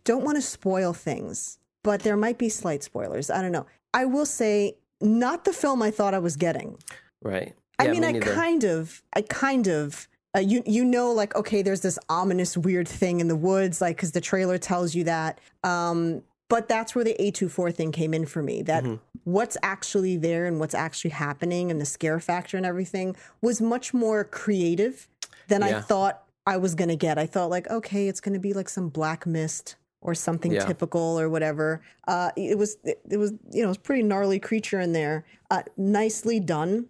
[0.05, 3.31] don't want to spoil things, but there might be slight spoilers.
[3.31, 3.67] I don't know.
[3.95, 6.79] I will say, not the film I thought I was getting.
[7.23, 7.55] Right.
[7.79, 8.35] I mean, me I neither.
[8.35, 12.89] kind of, I kind of, uh, you you know, like okay, there's this ominous weird
[12.89, 15.39] thing in the woods, like because the trailer tells you that.
[15.65, 18.63] Um, but that's where the A24 thing came in for me.
[18.63, 18.95] That Mm-hmm.
[19.25, 23.93] what's actually there and what's actually happening and the scare factor and everything was much
[23.93, 25.09] more creative
[25.49, 27.19] than I thought I was gonna get.
[27.19, 30.65] I thought like, okay, it's gonna be like some black mist or something Yeah.
[30.67, 31.83] typical or whatever.
[32.07, 35.25] Uh, it was it, it was you know it was pretty gnarly creature in there.
[35.51, 36.87] Uh, nicely done.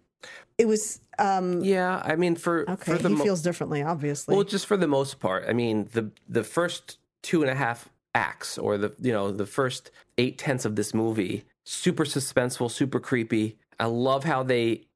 [0.59, 2.93] It was um, Yeah, I mean, for okay.
[2.93, 4.35] for the he mo- feels differently, obviously.
[4.35, 5.45] well, just for the most part.
[5.49, 9.47] I mean, the the first two and a half acts, or the you know the
[9.47, 13.57] first eight tenths of this movie, super suspenseful, super creepy.
[13.79, 14.87] I love how they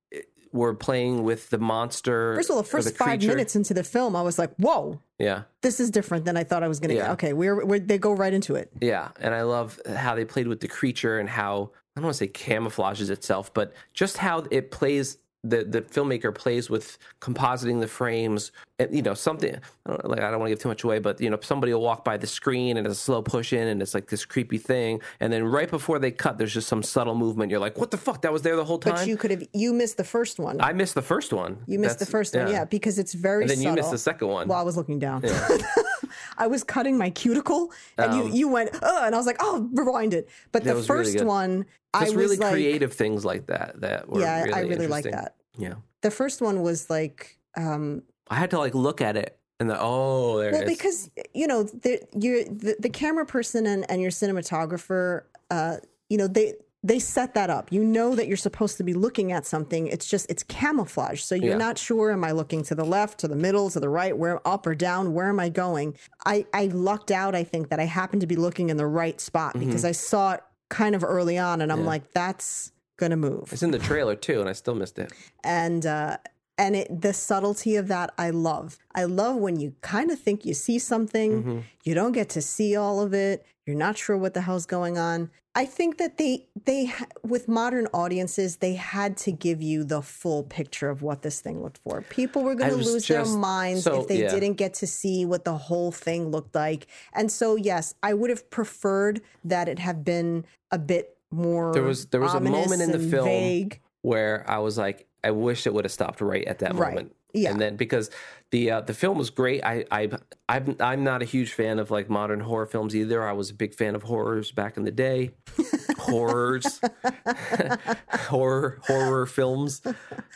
[0.53, 2.35] were playing with the monster.
[2.37, 5.43] First of all, the first five minutes into the film, I was like, "Whoa, Yeah,
[5.63, 7.99] this is different than I thought I was going to get." Okay, we're, we're they
[7.99, 8.71] go right into it.
[8.81, 12.17] yeah, and I love how they played with the creature and how I don't want
[12.17, 15.19] to say camouflages itself, but just how it plays.
[15.43, 19.57] The, the filmmaker plays with compositing the frames, and, you know something.
[19.87, 21.73] I don't, like I don't want to give too much away, but you know somebody
[21.73, 24.27] will walk by the screen and it's a slow push in, and it's like this
[24.27, 27.51] creepy thing, and then right before they cut, there's just some subtle movement.
[27.51, 28.21] You're like, what the fuck?
[28.21, 28.97] That was there the whole time.
[28.97, 30.61] But you could have you missed the first one.
[30.61, 31.65] I missed the first one.
[31.67, 33.45] you missed the That's- first one, yeah, because it's very.
[33.45, 34.47] And then you missed the second one.
[34.47, 35.25] Well, I was looking down.
[36.37, 39.69] I was cutting my cuticle, and you you went, oh, and I was like, oh,
[39.73, 40.29] rewind it.
[40.53, 43.81] But the Um, was really first one, Just was really like, creative things like that
[43.81, 45.35] that were yeah, really I really like that.
[45.59, 49.69] Yeah, The first one was like, um, I had to like look at it and
[49.69, 50.79] the oh there well, it is.
[50.79, 55.77] because you know, the, you're the, the camera person and, and your cinematographer, uh,
[56.09, 57.71] you know, they they set that up.
[57.71, 59.87] You know that you're supposed to be looking at something.
[59.87, 61.57] It's just it's camouflage, so you're Yeah.
[61.59, 62.11] not sure.
[62.11, 64.75] Am I looking to the left, to the middle, to the right, where up or
[64.75, 65.13] down?
[65.13, 65.97] Where am I going?
[66.25, 67.35] I I lucked out.
[67.35, 69.67] I think that I happened to be looking in the right spot Mm-hmm.
[69.67, 73.63] because I saw it kind of early on, and I'm like, that's gonna move it's
[73.63, 75.13] in the trailer too, and I still missed it.
[75.45, 76.17] and uh
[76.61, 78.79] and it the subtlety of that I love.
[78.95, 81.59] I love when you kind of think you see something, Mm-hmm.
[81.87, 83.37] you don't get to see all of it.
[83.67, 85.31] You're not sure what the hell's going on.
[85.63, 86.93] I think that they they
[87.33, 91.57] with modern audiences they had to give you the full picture of what this thing
[91.65, 92.03] looked for.
[92.03, 94.31] People were going to lose just- their minds so, if they yeah.
[94.35, 96.87] didn't get to see what the whole thing looked like.
[97.19, 101.83] And so yes, I would have preferred that it have been a bit more There
[101.93, 103.81] was there was a moment in the film vague.
[104.03, 106.95] where I was like, I wish it would have stopped right at that Right.
[106.95, 107.17] moment.
[107.33, 107.51] Yeah.
[107.53, 108.11] And then because
[108.51, 110.11] the uh, the film was great, I I
[110.49, 113.23] I'm I'm not a huge fan of like modern horror films either.
[113.27, 115.31] I was a big fan of horrors back in the day.
[116.01, 116.81] Horrors,
[118.29, 119.81] horror horror films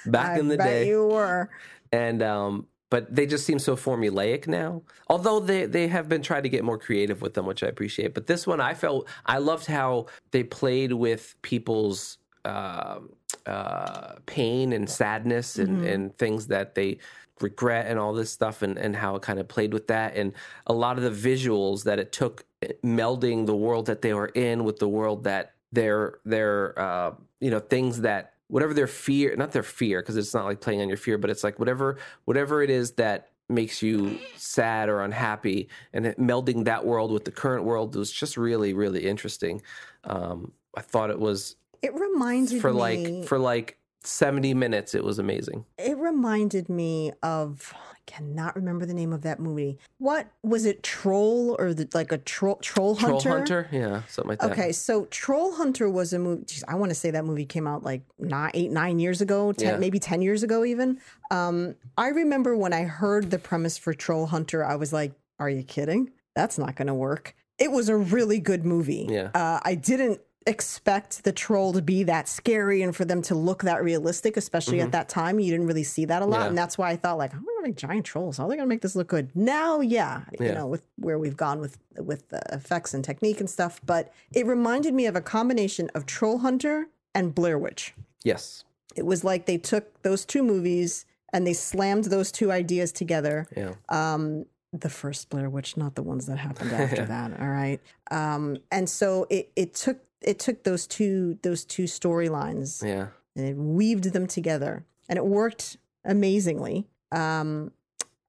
[0.06, 0.86] back I in the day.
[0.88, 1.50] you were.
[1.92, 6.42] and um but they just seem so formulaic now although they they have been trying
[6.42, 9.38] to get more creative with them which i appreciate but this one i felt i
[9.38, 12.98] loved how they played with people's uh,
[13.46, 16.98] uh, pain and sadness and, and things that they
[17.40, 20.16] regret and all this stuff and, and how it kind of played with that.
[20.16, 20.32] And
[20.66, 24.28] a lot of the visuals that it took eh, melding the world that they were
[24.28, 29.34] in with the world that their their uh, you know things that whatever their fear
[29.36, 31.98] not their fear because it's not like playing on your fear but it's like whatever
[32.26, 37.30] whatever it is that makes you sad or unhappy and melding that world with the
[37.30, 39.60] current world was just really really interesting.
[40.04, 44.94] Um, i thought it was It reminded me for me like for like 70 minutes
[44.94, 49.78] it was amazing it reminded me of I cannot remember the name of that movie.
[49.96, 50.82] What was it?
[50.82, 53.30] Troll or the, like a troll troll troll hunter?
[53.30, 56.44] hunter yeah something like that Okay, so Troll Hunter was a movie.
[56.44, 59.52] geez, I want to say that movie came out like nine, eight, nine years ago,
[59.52, 59.78] ten, Yeah.
[59.78, 61.00] maybe ten years ago, even.
[61.30, 65.48] Um, I remember when I heard the premise for Troll Hunter, I was like, "Are
[65.48, 66.10] you kidding?
[66.36, 69.06] That's not going to work." It was a really good movie.
[69.08, 69.30] Yeah.
[69.34, 73.62] uh, I didn't expect the troll to be that scary and for them to look
[73.62, 75.40] that realistic, especially at that time.
[75.40, 76.42] You didn't really see that a lot, Mm-hmm.
[76.42, 76.48] Yeah.
[76.48, 78.36] and that's why I thought like, "I'm going to make giant trolls.
[78.38, 81.18] How are they going to make this look good?" Now, yeah, you know, with where
[81.18, 85.16] we've gone with with the effects and technique and stuff, but it reminded me of
[85.16, 87.94] a combination of Troll Hunter and Blair Witch.
[88.24, 88.64] yes
[88.96, 93.46] It was like they took those two movies and they slammed those two ideas together.
[93.56, 97.40] yeah Um, the first Blair Witch, not the ones that happened after that.
[97.40, 97.80] All right.
[98.10, 103.08] Um, and so it it took it took those two those two storylines yeah.
[103.36, 106.86] and it weaved them together and it worked amazingly.
[107.12, 107.72] Um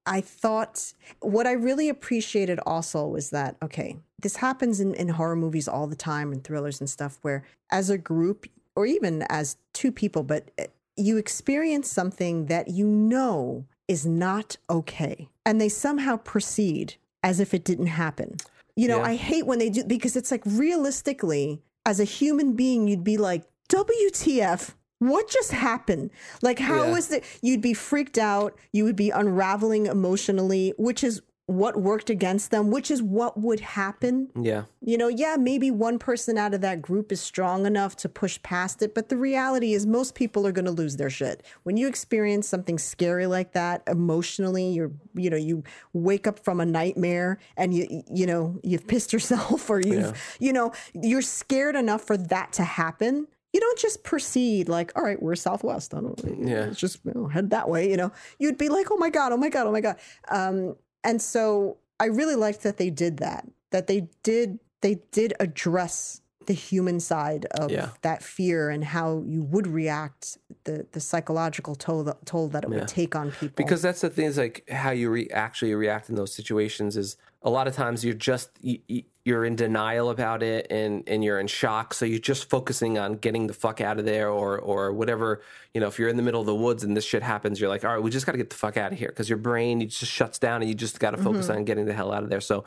[0.08, 5.34] i thought what i really appreciated also was that okay this happens in, in horror
[5.34, 7.42] movies all the time and thrillers and stuff where
[7.72, 10.64] as a group or even as two people but uh,
[10.96, 16.94] you experience something that you know is not okay and they somehow proceed
[17.24, 18.36] as if it didn't happen.
[18.76, 19.10] You know Yeah.
[19.12, 23.16] i hate when they do because it's like realistically as a human being you'd be
[23.16, 26.10] like wtf what just happened
[26.42, 26.96] like how Yeah.
[26.96, 32.10] is it you'd be freaked out you would be unraveling emotionally which is what worked
[32.10, 36.54] against them which is what would happen yeah you know, yeah, maybe one person out
[36.54, 40.14] of that group is strong enough to push past it, but the reality is most
[40.14, 41.44] people are going to lose their shit.
[41.64, 46.60] When you experience something scary like that emotionally, you're, you know, you wake up from
[46.60, 51.74] a nightmare and you, you know, you've pissed yourself or you've, you know, you're scared
[51.74, 53.26] enough for that to happen.
[53.52, 55.94] You don't just proceed like, all right, we're Southwest.
[55.94, 56.68] I don't, Yeah.
[56.70, 57.90] just you know, head that way.
[57.90, 59.96] You know, you'd be like, oh my God, oh my God, oh my God.
[60.28, 60.76] Um,
[61.06, 66.20] and so I really liked that they did that, that they did they did address
[66.46, 67.88] the human side of Yeah.
[68.02, 72.70] that fear and how you would react the the psychological toll that, toll that it
[72.70, 73.54] would take on people.
[73.56, 77.16] because that's the thing is like how you re- actually react in those situations is
[77.46, 81.24] a lot of times you're just you, you- you're in denial about it and and
[81.24, 81.92] you're in shock.
[81.94, 85.42] So you're just focusing on getting the fuck out of there or or whatever
[85.74, 87.68] you know if you're in the middle of the woods and this shit happens you're
[87.68, 89.08] like all right we just got to get the fuck out of here.
[89.08, 91.56] Because your brain it just shuts down and you just got to focus mm-hmm.
[91.56, 92.40] on getting the hell out of there.
[92.40, 92.64] So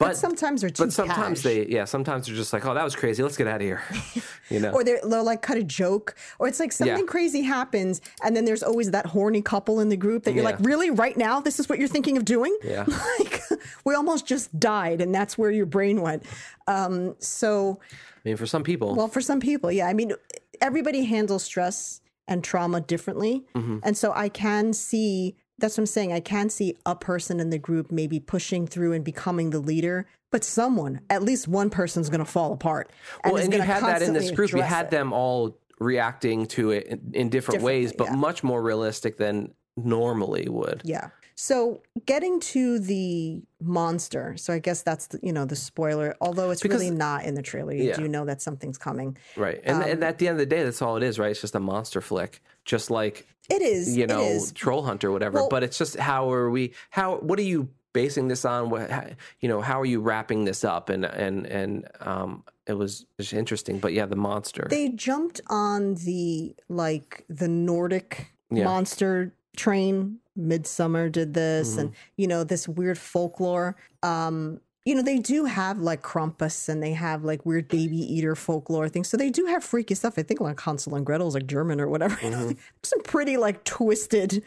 [0.00, 1.44] but, sometimes they're too but sometimes cash.
[1.44, 3.82] they yeah sometimes they're just like oh that was crazy let's get out of here
[4.50, 7.04] you know or they're, they'll like cut a joke, or it's like something Yeah.
[7.04, 10.50] crazy happens, and then there's always that horny couple in the group that you're Yeah.
[10.50, 12.56] like, really, right now, this is what you're thinking of doing?
[12.64, 12.84] Yeah.
[13.20, 13.40] like
[13.84, 16.24] we almost just died, and that's where your brain went.
[16.66, 20.12] Um, so, I mean for some people well, for some people, yeah, I mean,
[20.60, 23.78] everybody handles stress and trauma differently, Mm-hmm.
[23.82, 25.36] and so I can see.
[25.60, 26.12] That's what I'm saying.
[26.12, 30.06] I can see a person in the group maybe pushing through and becoming the leader,
[30.30, 32.90] but someone, at least one person's going to fall apart.
[33.24, 34.52] well, and you had that in this group.
[34.52, 34.90] You had it.
[34.90, 38.14] them all reacting to it in, in different ways, but yeah.
[38.16, 40.82] much more realistic than normally would.
[40.84, 41.08] Yeah.
[41.36, 46.14] So getting to the monster, so I guess that's the, you know the spoiler.
[46.20, 47.96] Although it's Because- really not in the trailer, you Yeah.
[47.96, 49.16] do know that something's coming.
[49.36, 49.58] Right.
[49.64, 51.30] And, Um, and at the end of the day, that's all it is, right?
[51.30, 53.96] It's just a monster flick, just like, It is.
[53.96, 54.52] you know, is.
[54.52, 55.38] Troll Hunter, or whatever.
[55.40, 58.70] Well- but it's just how are we, how, what are you basing this on?
[58.70, 59.04] What, how,
[59.40, 60.88] you know, how are you wrapping this up?
[60.88, 63.78] And, and, and, um, it was just interesting.
[63.80, 64.66] But yeah, the monster.
[64.70, 68.62] They jumped on the like the Nordic Yeah.
[68.64, 70.18] monster train.
[70.38, 71.80] Midsommar did this, Mm-hmm.
[71.80, 73.76] and you know this weird folklore.
[74.04, 78.34] Um, you know they do have like Krampus, and they have like weird baby eater
[78.34, 79.08] folklore things.
[79.08, 80.14] So they do have freaky stuff.
[80.18, 82.16] I think like Hansel and Gretel's like German or whatever.
[82.30, 82.52] Mm-hmm.
[82.82, 84.42] Some pretty like twisted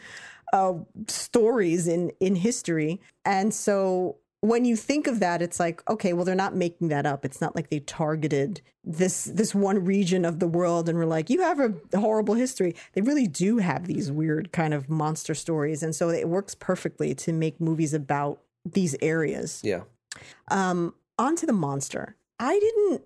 [0.52, 0.74] uh,
[1.08, 6.26] stories in in history, and so when you think of that, it's like, okay, well,
[6.26, 7.24] they're not making that up.
[7.24, 11.30] It's not like they targeted this this one region of the world and were like,
[11.30, 12.74] you have a horrible history.
[12.92, 17.14] They really do have these weird kind of monster stories, and so it works perfectly
[17.14, 19.62] to make movies about these areas.
[19.64, 19.82] yeah.
[20.48, 22.16] Um, onto the monster.
[22.38, 23.02] I didn't.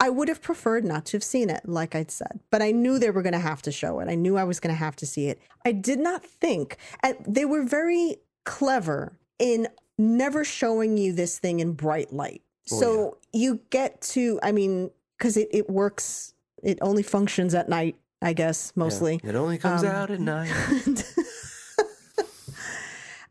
[0.00, 2.98] I would have preferred not to have seen it, like I'd said, but I knew
[3.00, 4.08] they were going to have to show it.
[4.08, 5.40] I knew I was going to have to see it.
[5.64, 9.66] I did not think, and they were very clever in
[9.98, 12.42] never showing you this thing in bright light.
[12.64, 16.32] so you get to, I mean, because it, it works,
[16.62, 19.20] it only functions at night, I guess, mostly.
[19.24, 20.52] It only comes Um, out at night.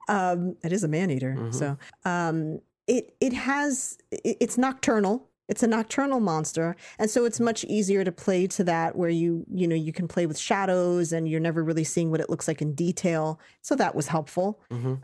[0.10, 1.38] um, it is a man eater.
[1.52, 5.28] So um, it it has it's nocturnal.
[5.48, 9.46] It's a nocturnal monster, and so it's much easier to play to that where you
[9.54, 12.48] you know you can play with shadows and you're never really seeing what it looks
[12.48, 13.40] like in detail.
[13.62, 14.60] So that was helpful.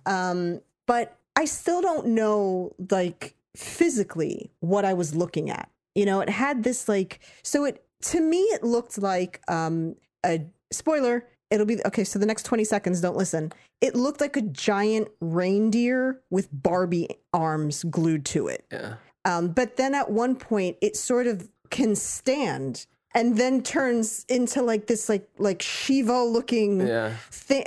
[0.06, 5.70] Um, but I still don't know like physically what I was looking at.
[5.96, 10.46] You know, it had this like so it to me it looked like um a
[10.72, 13.54] spoiler it'll be okay so the next 20 seconds don't listen.
[13.80, 18.66] It looked like a giant reindeer with barbie arms glued to it.
[18.72, 18.96] Yeah.
[19.26, 22.86] um, but then at one point it sort of can stand
[23.16, 27.14] and then turns into like this like like shiva looking Yeah.
[27.30, 27.66] thing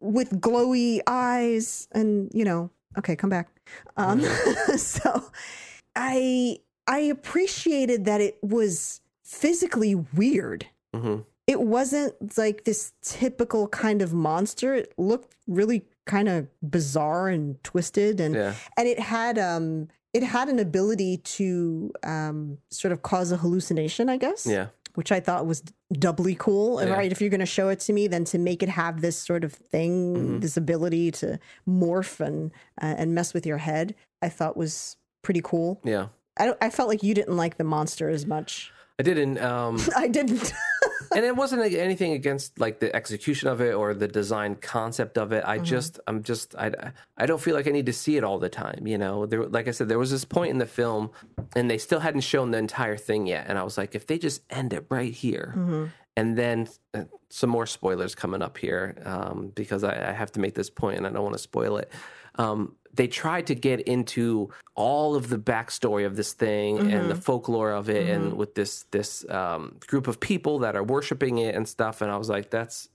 [0.00, 3.48] with glowy eyes and you know okay come back.
[3.96, 4.20] Um
[4.76, 5.30] so
[5.96, 10.66] i i appreciated that it was physically weird.
[10.94, 11.18] Hmm
[11.48, 17.62] it wasn't like this typical kind of monster it looked really kind of bizarre and
[17.64, 18.54] twisted and Yeah.
[18.76, 24.08] and it had um it had an ability to um sort of cause a hallucination
[24.08, 24.66] i guess Yeah.
[24.94, 26.82] which I thought was doubly cool.
[26.82, 26.90] Yeah.
[26.92, 29.16] Right, if you're going to show it to me, then to make it have this
[29.16, 30.38] sort of thing, Mm-hmm.
[30.40, 31.38] this ability to
[31.68, 32.50] morph and
[32.82, 35.80] uh, and mess with your head, I thought was pretty cool.
[35.84, 36.08] Yeah.
[36.38, 38.72] I I felt like you didn't like the monster as much.
[38.98, 39.38] I didn't.
[39.38, 40.52] Um, I didn't.
[41.14, 45.32] And it wasn't anything against like the execution of it or the design concept of
[45.32, 45.42] it.
[45.42, 45.50] Mm-hmm.
[45.50, 48.38] I just, I'm just, I, I don't feel like I need to see it all
[48.38, 48.86] the time.
[48.86, 51.10] You know, there, like I said, there was this point in the film,
[51.56, 53.46] and they still hadn't shown the entire thing yet.
[53.48, 55.84] And I was like, if they just end it right here, Mm-hmm.
[56.16, 60.40] and then uh, some more spoilers coming up here um, because I, I have to
[60.40, 61.90] make this point, and I don't want to spoil it.
[62.38, 67.14] Um, they tried to get into all of the backstory of this thing and the
[67.14, 71.54] folklore of it, and with this this um, group of people that are worshiping it
[71.54, 72.00] and stuff.
[72.00, 72.88] And I was like, that's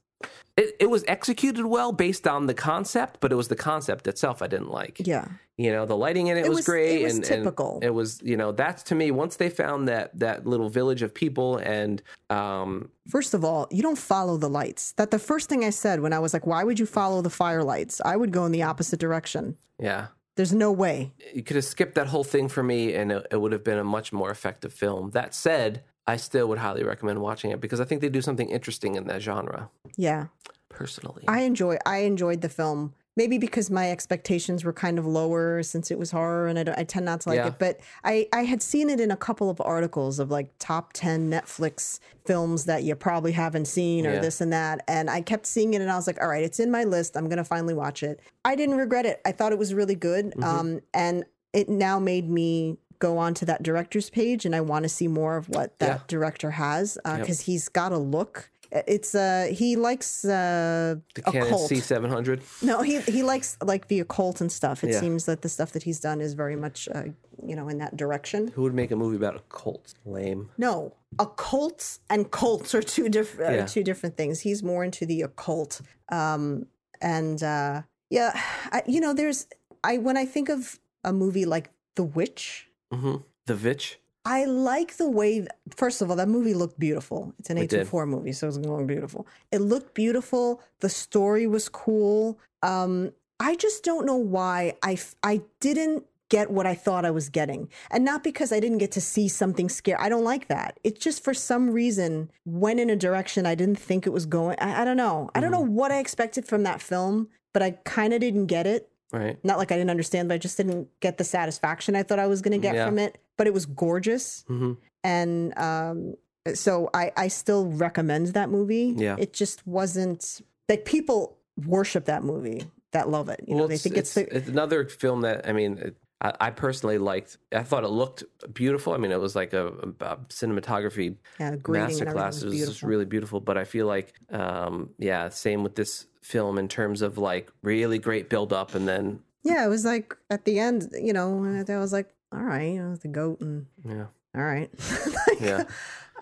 [0.57, 0.75] it.
[0.79, 4.47] It was executed well based on the concept, but it was the concept itself I
[4.47, 5.05] didn't like.
[5.05, 5.27] yeah,
[5.57, 7.75] You know, the lighting in it, was, was- great, it was and, typical.
[7.75, 11.01] and it was you know that's to me once they found that that little village
[11.03, 12.01] of people and
[12.31, 14.93] um, First of all, you don't follow the lights.
[14.93, 17.29] That the first thing I said when I was like, "Why would you follow the
[17.29, 19.57] fire lights?" I would go in the opposite direction.
[19.79, 20.07] yeah.
[20.35, 21.13] There's no way.
[21.35, 23.77] you could have skipped that whole thing for me and it, it would have been
[23.77, 25.11] a much more effective film.
[25.11, 28.49] That said, I still would highly recommend watching it because I think they do something
[28.49, 29.69] interesting in that genre.
[29.95, 30.29] Yeah.
[30.69, 32.95] Personally, I enjoy I enjoyed the film.
[33.15, 36.83] Maybe because my expectations were kind of lower since it was horror, and I, I
[36.83, 37.47] tend not to like Yeah.
[37.47, 37.59] it.
[37.59, 41.29] But I, I had seen it in a couple of articles of like top ten
[41.29, 44.19] Netflix films that you probably haven't seen or Yeah.
[44.19, 46.59] this and that, and I kept seeing it, and I was like, all right, it's
[46.59, 47.15] in my list.
[47.15, 48.19] I'm gonna finally watch it.
[48.43, 49.21] I didn't regret it.
[49.25, 50.43] I thought it was really good, Mm-hmm.
[50.43, 54.83] um, and it now made me go on to that director's page, and I want
[54.83, 56.03] to see more of what that Yeah.
[56.07, 58.49] director has because he's got a look.
[58.87, 61.57] It's uh he likes uh the Canon.
[61.59, 62.41] C seven hundred.
[62.61, 64.83] No, he he likes like the occult and stuff.
[64.83, 64.99] It Yeah.
[64.99, 67.03] seems that the stuff that he's done is very much uh,
[67.45, 68.47] you know in that direction.
[68.55, 69.93] Who would make a movie about a cult?
[70.05, 70.49] Lame.
[70.57, 73.63] No, occults and cults are two different Yeah.
[73.63, 74.39] are two different things.
[74.41, 75.81] He's more into the occult.
[76.11, 76.65] Um
[77.01, 78.31] and uh yeah,
[78.71, 79.45] I, you know there's
[79.83, 83.99] I when I think of a movie like The Witch, hmm The Vitch.
[84.25, 85.45] I like the way.
[85.75, 87.33] First of all, that movie looked beautiful.
[87.39, 89.27] It's an It eight two movie, so it's going beautiful.
[89.51, 90.61] It looked beautiful.
[90.79, 92.39] The story was cool.
[92.61, 97.29] Um, I just don't know why I, I didn't get what I thought I was
[97.29, 99.97] getting, and not because I didn't get to see something scary.
[99.99, 100.79] I don't like that.
[100.83, 104.55] It's just for some reason went in a direction I didn't think it was going.
[104.59, 105.29] I, I don't know.
[105.35, 105.75] I don't know Mm-hmm.
[105.75, 109.37] what I expected from that film, but I kind of didn't get it Right.
[109.45, 112.27] not like I didn't understand, but I just didn't get the satisfaction I thought I
[112.27, 112.85] was going to get Yeah.
[112.87, 113.19] from it.
[113.37, 116.15] But it was gorgeous, hmm and um,
[116.53, 118.93] so I I still recommend that movie.
[118.97, 119.15] Yeah.
[119.19, 123.43] it just wasn't like people worship that movie that love it.
[123.47, 126.49] You know, they think it's, the it's another film that I mean, it, I, I
[126.51, 127.37] personally liked.
[127.51, 128.93] I thought it looked beautiful.
[128.93, 132.43] I mean, it was like a, a cinematography yeah, masterclass.
[132.43, 133.39] It was just really beautiful.
[133.41, 137.99] But I feel like, um, yeah, same with this film in terms of like really
[137.99, 141.77] great build up and then yeah, it was like at the end, you know, I
[141.77, 144.05] was like, all right, you know, the goat and yeah,
[144.35, 144.71] all right.
[145.27, 145.63] Like, Yeah.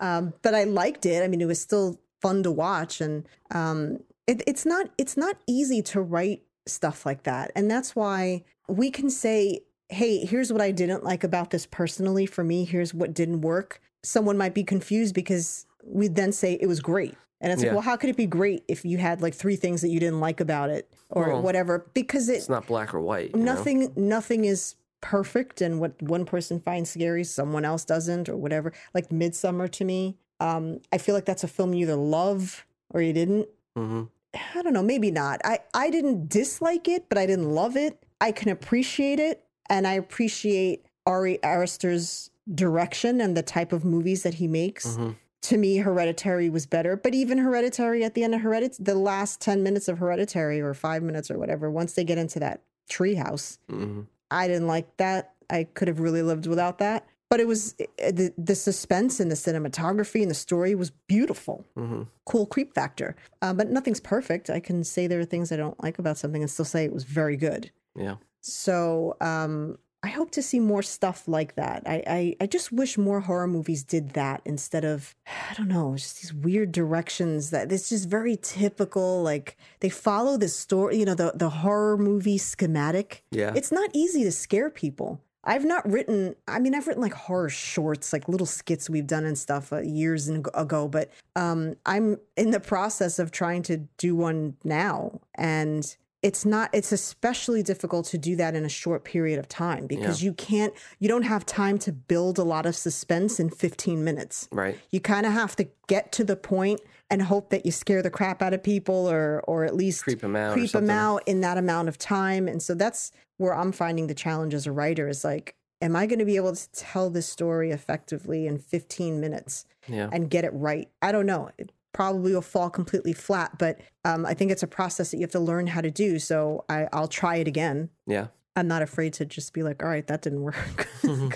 [0.00, 1.22] Um, but I liked it.
[1.22, 5.36] I mean, it was still fun to watch, and um, it, it's not it's not
[5.46, 10.60] easy to write stuff like that, and that's why we can say, "Hey, here's what
[10.60, 12.26] I didn't like about this personally.
[12.26, 16.66] For me, here's what didn't work." Someone might be confused because we then say it
[16.66, 17.14] was great.
[17.40, 19.80] And it's like, well, how could it be great if you had like three things
[19.80, 21.86] that you didn't like about it or Well, whatever?
[21.92, 23.32] Because it it's not black or white.
[23.34, 23.52] you know?
[23.54, 28.72] nothing nothing is perfect and what one person finds scary someone else doesn't or whatever
[28.94, 33.02] like midsommar to me um i feel like that's a film you either love or
[33.02, 34.08] you didn't Mhm.
[34.54, 37.98] i don't know maybe not i i didn't dislike it but i didn't love it
[38.20, 44.22] i can appreciate it and i appreciate ari Aster's direction and the type of movies
[44.22, 45.16] that he makes Mhm.
[45.42, 49.40] To me hereditary was better but even hereditary at the end of hereditary the last
[49.40, 53.58] 10 minutes of hereditary or 5 minutes or whatever once they get into that treehouse
[53.70, 54.06] Mhm.
[54.30, 55.34] I didn't like that.
[55.50, 57.06] I could have really lived without that.
[57.28, 61.66] But it was eh, the, the suspense and the cinematography and the story was beautiful.
[61.76, 62.06] Mhm.
[62.24, 63.14] Cool creep factor.
[63.42, 64.48] Uh, but nothing's perfect.
[64.48, 66.94] I can say there are things I don't like about something and still say it
[66.94, 67.70] was very good.
[67.94, 68.16] Yeah.
[68.40, 71.84] So um, I hope to see more stuff like that.
[71.86, 75.94] I, I, I just wish more horror movies did that instead of, I don't know,
[75.96, 79.22] just these weird directions that it's just very typical.
[79.22, 83.22] Like they follow the story, you know, the, the horror movie schematic.
[83.30, 83.52] Yeah.
[83.54, 85.20] It's not easy to scare people.
[85.44, 89.24] I've not written, I mean, I've written like horror shorts, like little skits we've done
[89.24, 94.14] and stuff uh, years ago, but um, I'm in the process of trying to do
[94.14, 95.20] one now.
[95.34, 99.86] And it's not, it's especially difficult to do that in a short period of time
[99.86, 104.04] because you can't, you don't have time to build a lot of suspense in 15
[104.04, 104.48] minutes.
[104.52, 104.78] Right.
[104.90, 108.10] You kind of have to get to the point and hope that you scare the
[108.10, 111.40] crap out of people or, or at least creep them out creep them out in
[111.40, 112.46] that amount of time.
[112.48, 116.06] And so that's where I'm finding the challenge as a writer is like, am I
[116.06, 120.08] going to be able to tell this story effectively in 15 minutes Yeah.
[120.12, 120.88] and get it right?
[121.02, 121.50] I don't know.
[121.92, 125.30] Probably will fall completely flat, but um, I think it's a process that you have
[125.32, 126.18] to learn how to do.
[126.18, 127.90] So I, I'll try it again.
[128.06, 128.28] Yeah.
[128.56, 130.88] I'm not afraid to just be like, all right, that didn't work.
[131.02, 131.28] Mm-hmm.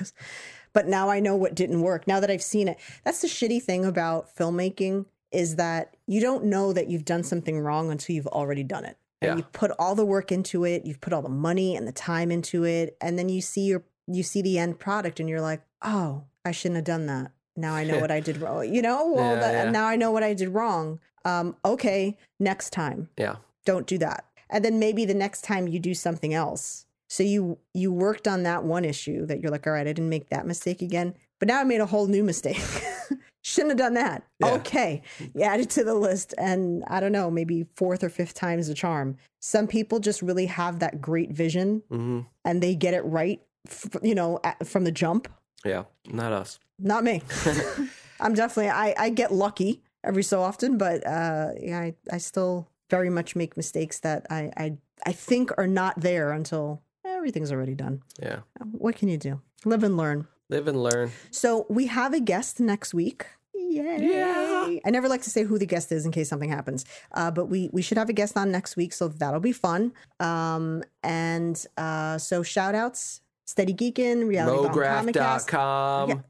[0.73, 2.07] but now I know what didn't work.
[2.07, 6.45] Now that I've seen it, that's the shitty thing about filmmaking is that you don't
[6.45, 8.97] know that you've done something wrong until you've already done it.
[9.21, 9.37] And Yeah.
[9.39, 12.31] you've put all the work into it, you've put all the money and the time
[12.31, 15.63] into it, and then you see your you see the end product and you're like,
[15.83, 18.73] "Oh, I shouldn't have done that." Now I know what I did wrong.
[18.73, 19.71] You know, well, Yeah, that, yeah.
[19.71, 21.01] now I know what I did wrong.
[21.25, 23.37] Um, okay, next time Yeah.
[23.65, 27.59] don't do that and then maybe the next time you do something else so you
[27.75, 30.47] you worked on that one issue that you're like all right i didn't make that
[30.47, 32.61] mistake again but now i made a whole new mistake
[33.43, 34.53] shouldn't have done that Yeah.
[34.55, 35.03] okay
[35.35, 38.69] you add it to the list and i don't know maybe fourth or fifth time's
[38.69, 43.03] the charm some people just really have that great vision hmm and they get it
[43.05, 45.27] right f- you know at, from the jump
[45.65, 45.85] Yeah.
[46.09, 46.61] Not us.
[46.79, 47.23] Not me
[48.21, 52.69] I'm definitely I, I get lucky every so often, but uh, yeah, I, I still
[52.89, 57.75] very much make mistakes that I, I I think are not there until everything's already
[57.75, 58.03] done.
[58.23, 58.41] Yeah.
[58.73, 59.41] What can you do?
[59.65, 60.27] Live and learn.
[60.49, 61.13] Live and learn.
[61.31, 63.27] So we have a guest next week.
[63.53, 63.99] Yay.
[64.01, 64.79] Yeah.
[64.85, 66.85] I never like to say who the guest is in case something happens.
[67.13, 69.93] Uh, but we we should have a guest on next week, so that'll be fun.
[70.21, 75.47] Um, and uh, so shout outs, Steady Geekin, Reality Bomb Comicast.
[75.49, 76.25] Mograph.com.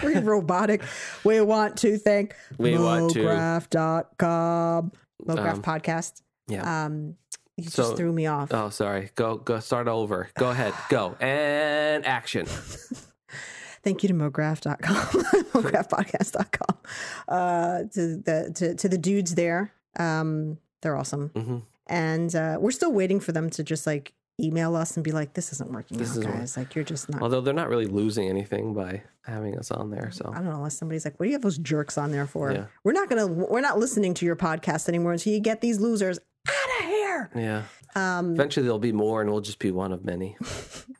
[0.00, 0.82] Very robotic.
[1.24, 2.72] We want to thank We.
[2.72, 4.92] Mograph.com.
[5.26, 6.22] Mograph Um, podcast.
[6.48, 6.84] Yeah.
[6.86, 7.16] Um,
[7.56, 8.52] you So- just threw me off.
[8.52, 9.10] Oh, sorry.
[9.14, 10.28] Go go start over.
[10.38, 10.72] Go ahead.
[10.88, 11.16] Go.
[11.20, 12.46] And action.
[13.82, 14.96] Thank you to mograph.com,
[15.52, 16.78] mographpodcast.com,
[17.28, 19.72] uh, to the to, to the dudes there.
[19.96, 21.62] Um, they're awesome, Mhm.
[21.86, 25.34] and uh, we're still waiting for them to just like email us and be like,
[25.34, 26.56] "This isn't working This out, isn't guys.
[26.56, 30.10] Like, you're just not." Although they're not really losing anything by having us on there.
[30.12, 32.26] So I don't know unless somebody's like, "What do you have those jerks on there
[32.26, 32.66] for?" Yeah.
[32.84, 36.18] We're not gonna, we're not listening to your podcast anymore until you get these losers
[36.48, 37.30] out of here.
[37.34, 37.62] yeah.
[37.94, 40.36] Um, Eventually there'll be more and we'll just be one of many.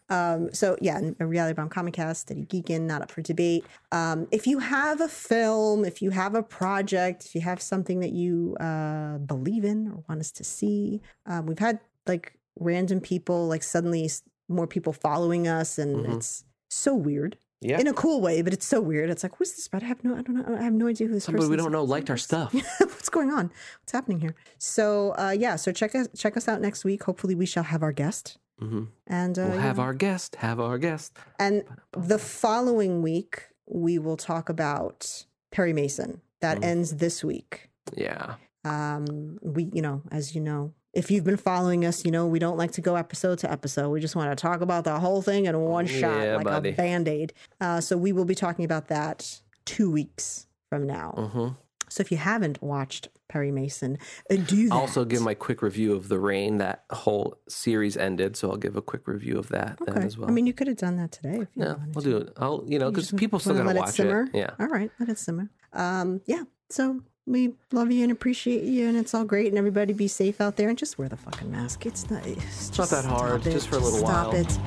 [0.08, 3.64] Um, so yeah, a reality bomb comic cast, steady geekin, not up for debate.
[3.90, 7.98] Um, if you have a film, if you have a project, if you have something
[7.98, 13.00] that you uh, believe in or want us to see, um, we've had like random
[13.00, 14.10] people, like suddenly
[14.48, 16.16] more people following us, and Mhm.
[16.16, 17.78] it's so weird Yeah.
[17.80, 19.10] in a cool way, but it's so weird.
[19.10, 19.68] It's like, who's this?
[19.68, 21.50] But I have no, I don't know, I have no idea who this Somebody person
[21.50, 22.52] we don't know liked our stuff.
[22.78, 23.50] What's going on?
[23.80, 24.34] What's happening here?
[24.58, 27.02] So uh, yeah, so check us check us out next week.
[27.04, 28.38] Hopefully, we shall have our guest.
[28.58, 29.62] hmm And uh, We'll yeah.
[29.62, 30.36] have our guest.
[30.36, 31.12] Have our guest.
[31.38, 36.20] And the following week, we will talk about Perry Mason.
[36.40, 36.64] That Mm.
[36.64, 37.70] ends this week.
[37.94, 38.34] Yeah.
[38.64, 42.38] Um, we, you know, as you know, if you've been following us, you know we
[42.38, 43.90] don't like to go episode to episode.
[43.90, 46.70] We just want to talk about the whole thing in one shot, Yeah, like buddy.
[46.70, 47.32] a band aid.
[47.60, 51.10] Uh, so we will be talking about that two weeks from now.
[51.32, 51.48] hmm
[51.88, 53.98] So if you haven't watched Perry Mason,
[54.30, 54.74] uh, do that.
[54.74, 56.58] Also, give my quick review of the rain.
[56.58, 60.06] That whole series ended, so I'll give a quick review of that then okay.
[60.06, 60.28] as well.
[60.28, 62.10] I mean, you could have done that today if you yeah, we'll to.
[62.10, 62.32] do it.
[62.38, 64.28] I'll, you know, because people still gonna watch it it.
[64.32, 64.50] Yeah.
[64.58, 65.50] All right, let it simmer.
[65.72, 66.44] Um, yeah.
[66.70, 69.48] So we love you and appreciate you, and it's all great.
[69.48, 71.84] And everybody be safe out there, and just wear the fucking mask.
[71.86, 72.26] It's not.
[72.26, 73.52] It's not that hard, stop it.
[73.52, 74.34] just for a little stop while.
[74.34, 74.58] it.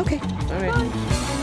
[0.00, 0.18] Okay.
[0.20, 0.72] All right.
[0.72, 1.34] Bye.